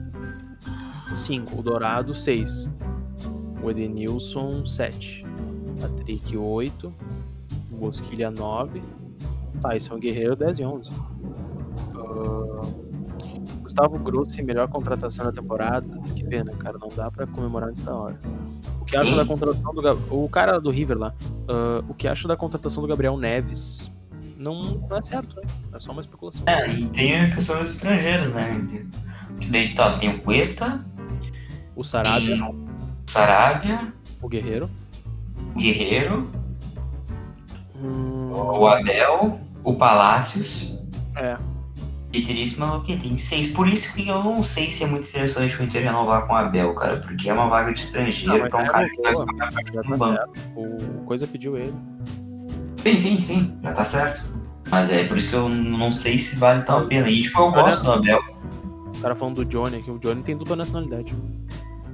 [1.14, 1.58] 5.
[1.58, 2.70] O Dourado, 6.
[3.62, 5.24] O Edenilson, 7.
[5.80, 6.92] Patrick, 8.
[7.86, 8.80] Bosquilha, 9.
[9.60, 10.90] Tyson Guerreiro, 10 e 11.
[11.94, 12.66] Ah,
[13.62, 15.86] Gustavo Grossi, melhor contratação da temporada.
[16.00, 16.78] Tem que ver, né, cara?
[16.78, 18.20] Não dá pra comemorar antes da hora.
[18.80, 19.82] O que acha da contratação do.
[19.82, 21.14] Gab- O cara do River lá.
[21.48, 23.90] ah, o que acha da contratação do Gabriel Neves?
[24.36, 25.42] Não, não é certo, né?
[25.72, 26.42] É só uma especulação.
[26.46, 28.86] É, e tem a questão dos estrangeiros, né?
[29.40, 30.84] Que daí tá, tem o Cuesta,
[31.76, 32.54] O Sarabia, o
[33.06, 34.68] Sarabia, o Guerreiro.
[35.54, 36.28] o Guerreiro,
[37.82, 40.78] Hum, o Abel, o Palácios.
[41.16, 41.36] é.
[42.14, 43.52] E maluco aqui, tem seis.
[43.52, 46.36] Por isso que eu não sei se é muito interessante o Inter renovar com o
[46.36, 46.98] Abel, cara.
[46.98, 49.52] Porque é uma vaga de estrangeiro Não, pra um mas cara é que vai ficar
[49.52, 50.32] parte Já do tá banco.
[50.54, 51.74] O Coisa pediu ele.
[52.82, 54.24] Sim, sim, sim, já tá certo.
[54.70, 57.08] Mas é por isso que eu não sei se vale tal a pena.
[57.08, 58.20] E tipo, eu gosto do Abel.
[58.94, 61.14] O cara falando do Johnny aqui, o Johnny tem dupla nacionalidade.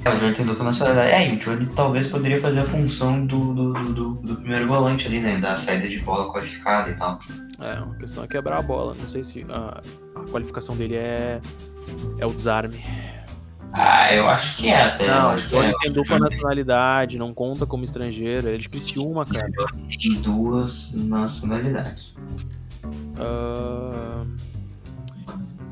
[0.04, 1.10] É, o Johnny tem dupla nacionalidade.
[1.10, 5.06] É, e o Johnny talvez poderia fazer a função do, do, do, do primeiro volante
[5.06, 5.38] ali, né?
[5.38, 7.18] Da saída de bola qualificada e tal.
[7.60, 8.94] É, a questão é quebrar a bola.
[8.98, 9.80] Não sei se a,
[10.14, 11.40] a qualificação dele é,
[12.18, 12.80] é o desarme.
[13.72, 15.04] Ah, eu acho que é até.
[15.04, 15.78] eu não, o acho que Johnny é.
[15.80, 18.48] tem dupla nacionalidade, não conta como estrangeiro.
[18.48, 19.50] Ele é de Criciúma, cara.
[20.00, 22.14] Tem duas nacionalidades.
[23.16, 24.24] Ah,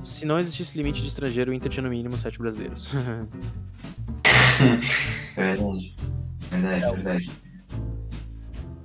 [0.03, 2.93] se não existisse limite de estrangeiro, o Inter tinha no mínimo sete brasileiros.
[5.37, 5.97] É verdade.
[6.51, 7.31] Verdade, É, verdade.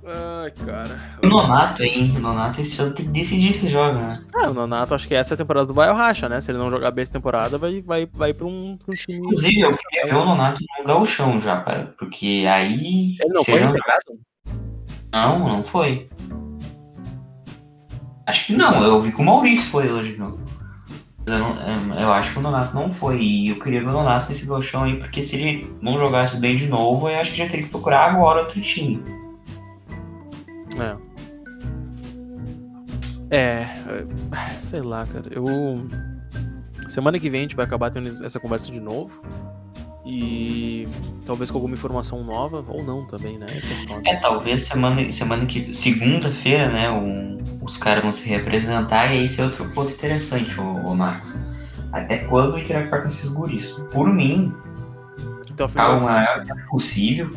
[0.04, 0.98] Ai, cara.
[1.22, 2.12] O Nonato, hein?
[2.16, 4.24] O Nonato esse ano tem que decidir se joga, né?
[4.34, 6.40] Ah, o Nonato, acho que essa é a temporada do vai ou racha, né?
[6.40, 9.18] Se ele não jogar bem essa temporada, vai, vai, vai pra, um, pra um time.
[9.18, 11.94] Inclusive, eu queria ver o Nonato no gauchão já, cara.
[11.96, 13.16] Porque aí.
[13.20, 13.60] Ele não foi?
[15.12, 16.08] Não, não foi.
[18.26, 20.34] Acho que não, eu vi que o Maurício foi hoje, não.
[21.26, 23.20] Eu, eu acho que o Nonato não foi.
[23.20, 26.56] E eu queria ver o Nonato nesse gauchão aí, porque se ele não jogasse bem
[26.56, 29.02] de novo, eu acho que já teria que procurar agora outro time.
[30.76, 30.96] É,
[33.30, 33.66] é,
[34.60, 35.26] sei lá, cara.
[35.30, 35.46] Eu.
[36.88, 39.22] Semana que vem a gente vai acabar tendo essa conversa de novo.
[40.04, 40.88] E
[41.24, 43.46] talvez com alguma informação nova, ou não também, né?
[44.04, 45.72] É, talvez semana, semana que.
[45.72, 46.90] Segunda-feira, né?
[46.90, 50.94] o- os caras vão se representar e aí esse é outro ponto interessante, ô, ô
[50.94, 51.32] Marcos.
[51.92, 53.70] Até quando o Inter vai ficar com esses guris?
[53.92, 54.52] Por mim,
[55.50, 57.30] Então, ficar afinal, o maior tempo possível.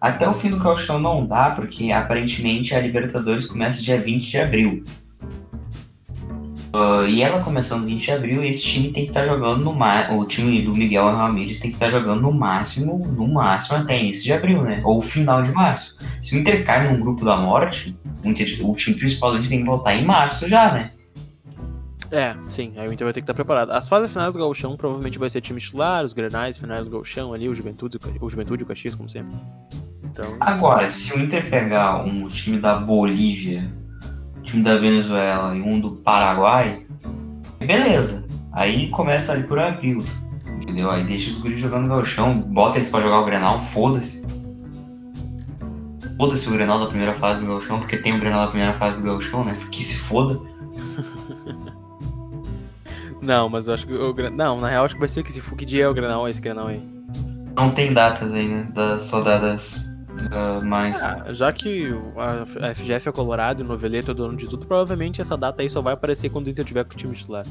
[0.00, 4.38] Até o fim do Calchão não dá, porque aparentemente a Libertadores começa dia 20 de
[4.38, 4.84] abril.
[6.72, 10.20] Ah, e ela começando 20 de abril, esse time tem que estar jogando no máximo.
[10.20, 14.24] O time do Miguel Ramirez tem que estar jogando no máximo, no máximo até início
[14.24, 14.80] de abril, né?
[14.84, 15.96] Ou final de março.
[16.22, 19.50] Se o Inter cai num grupo da morte, o, Inter- o time principal do Inter
[19.50, 20.92] tem que voltar em março já, né?
[22.12, 23.70] É, sim, aí o Inter vai ter que estar preparado.
[23.70, 27.32] As fases finais do Gauchão provavelmente vai ser time titular, os grenais finais do Gauchão
[27.32, 29.36] ali, o Juventude, o Juventude e o Caxias, como sempre.
[30.02, 33.70] Então, Agora, se o Inter pegar um time da Bolívia,
[34.42, 36.86] time da Venezuela e um do Paraguai,
[37.58, 38.28] beleza.
[38.52, 40.04] Aí começa ali por abril,
[40.60, 40.90] entendeu?
[40.90, 44.26] Aí deixa os guris jogando no chão, bota eles pra jogar o Grenal, foda-se.
[46.18, 48.96] foda-se o Grenal da primeira fase do Gauchão, porque tem o Grenal da primeira fase
[48.96, 49.52] do Gauchão, né?
[49.70, 50.40] Que se foda.
[53.20, 55.40] Não, mas eu acho que o Não, na real acho que vai ser que se
[55.40, 56.82] for que dia é o Granal, esse Granal aí.
[57.54, 58.66] Não tem datas aí, né?
[58.74, 59.89] Das rodadas
[60.30, 61.00] ah, mais.
[61.02, 64.66] Ah, já que o- a FGF é Colorado e o Noveleto é dono de tudo,
[64.66, 67.44] provavelmente essa data aí só vai aparecer quando o Inter tiver com o time titular.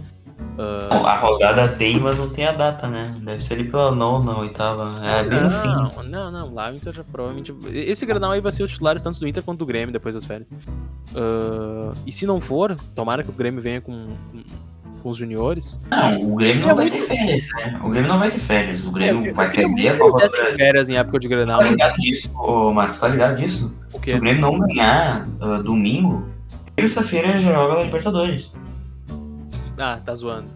[0.89, 3.15] Bom, A rodada tem, mas não tem a data, né?
[3.21, 4.93] Deve ser ali pela nona, oitava.
[5.01, 5.67] É bem no fim.
[5.67, 7.53] não, não, não, lá o Inter já provavelmente.
[7.71, 10.25] Esse Granal aí vai ser os titulares tanto do Inter quanto do Grêmio depois das
[10.25, 10.51] férias.
[11.15, 14.07] Ah, e se não for, tomara que o Grêmio venha com,
[14.99, 15.79] com, os juniores.
[15.89, 17.79] Não, o Grêmio É não vai muito- ter férias, né?
[17.83, 18.85] O Grêmio não vai ter férias.
[18.85, 20.55] O Grêmio É, vai perder a Copa do Brasil.
[20.55, 21.59] férias em época de Granal.
[21.59, 22.99] Tá ligado disso, ô Marcos?
[22.99, 23.75] Tá ligado disso?
[23.93, 24.19] O Se o?
[24.19, 26.27] Grêmio não ganhar ah, domingo,
[26.75, 28.51] terça-feira já joga a Libertadores.
[29.77, 30.49] Ah, tá zoando.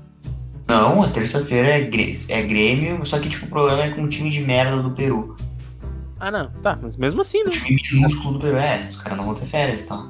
[0.67, 1.81] Não, a terça-feira é,
[2.29, 5.35] é Grêmio, só que tipo, o problema é com o time de merda do Peru.
[6.19, 7.51] Ah, não, tá, mas mesmo assim, O né?
[7.51, 10.07] time minúsculo do Peru, é, os caras não vão ter férias e tal.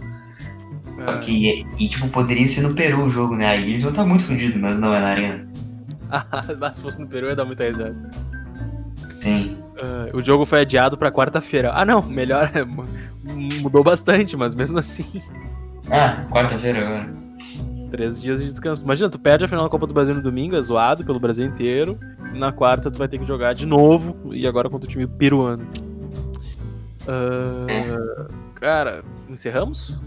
[1.00, 3.48] Ah, que, e tipo, poderia ser no Peru o jogo, né?
[3.48, 5.48] Aí eles vão estar muito fodidos, mas não é na arena.
[6.60, 7.96] mas se fosse no Peru ia dar muita risada.
[9.20, 9.58] Sim.
[9.78, 11.72] Ah, o jogo foi adiado pra quarta-feira.
[11.74, 12.52] Ah, não, melhor.
[13.62, 15.06] Mudou bastante, mas mesmo assim.
[15.89, 17.10] Ah, quarta-feira agora.
[17.89, 18.84] Três dias de descanso.
[18.84, 21.46] Imagina, tu perde a final da Copa do Brasil no domingo, é zoado pelo Brasil
[21.46, 21.98] inteiro.
[22.34, 24.16] E na quarta tu vai ter que jogar de novo.
[24.34, 25.68] E agora contra o time peruano.
[27.08, 30.00] Ah, Cara, encerramos?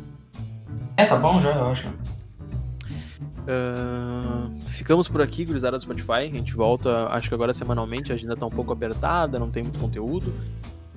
[0.97, 1.88] É, tá bom já, eu acho.
[3.49, 6.12] Ah, ficamos por aqui, gurizada do Spotify.
[6.12, 8.12] A gente volta, acho que agora semanalmente.
[8.12, 10.32] A agenda tá um pouco apertada, não tem muito conteúdo.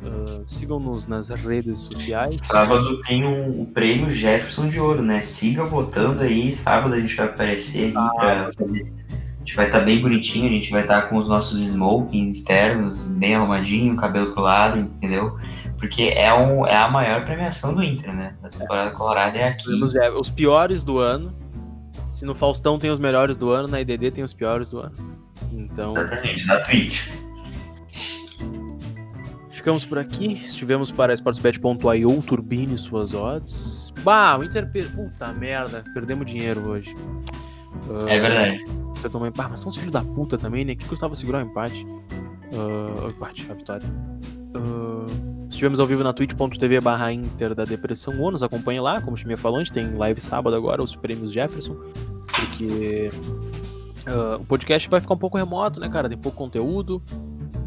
[0.03, 2.37] Ah, Sigam-nos nas redes sociais.
[2.43, 5.21] Sábado tem o, o prêmio Jefferson de Ouro, né?
[5.21, 8.93] Siga votando aí, sábado a gente vai aparecer aí pra fazer.
[9.11, 13.01] A gente vai estar bem bonitinho, a gente vai estar com os nossos smokings externos,
[13.01, 15.39] bem arrumadinho, cabelo pro lado, entendeu?
[15.79, 18.35] Porque é, um, é a maior premiação do Inter, né?
[18.41, 19.69] Da temporada colorada é aqui.
[19.97, 21.33] É, os piores do ano.
[22.11, 24.95] Se no Faustão tem os melhores do ano, na IDD tem os piores do ano.
[25.53, 27.07] Então, Exatamente, na Twitch.
[29.51, 30.33] ficamos por aqui.
[30.33, 33.93] Estivemos para sportsbet.io, turbine suas odds.
[34.03, 34.69] Bah, o Inter.
[34.71, 34.91] Per...
[34.91, 36.95] Puta merda, perdemos dinheiro hoje.
[37.89, 38.63] Ah, É verdade.
[38.97, 39.51] Inter tomou empate.
[39.51, 40.75] Mas são os filhos da puta também, né?
[40.75, 41.85] Que custava segurar o empate.
[42.53, 43.87] Ah, o empate, a vitória.
[44.55, 49.15] Ah, estivemos ao vivo na twitch.tv barra Inter da Depressão O, nos acompanhe lá, como
[49.15, 51.75] o Chimia falou, a gente tem live sábado agora, os prêmios Jefferson,
[52.27, 53.11] porque
[54.05, 56.09] ah, o podcast vai ficar um pouco remoto, né, cara?
[56.09, 57.01] Tem pouco conteúdo.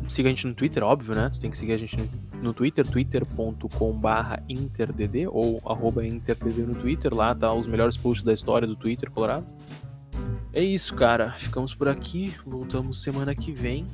[0.09, 1.31] Siga a gente no Twitter, óbvio, né?
[1.31, 1.97] Tu tem que seguir a gente
[2.43, 8.25] no Twitter, twitter.com barra interdd ou arroba interdd no Twitter, lá tá os melhores posts
[8.25, 9.47] da história do Twitter, Colorado.
[10.53, 11.31] É isso, cara.
[11.31, 12.35] Ficamos por aqui.
[12.45, 13.87] Voltamos semana que vem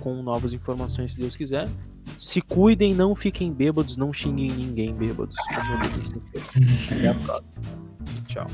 [0.00, 1.68] com novas informações, se Deus quiser.
[2.18, 5.36] Se cuidem, não fiquem bêbados, não xinguem ninguém bêbados.
[6.90, 7.62] Até a próxima.
[8.28, 8.46] Tchau.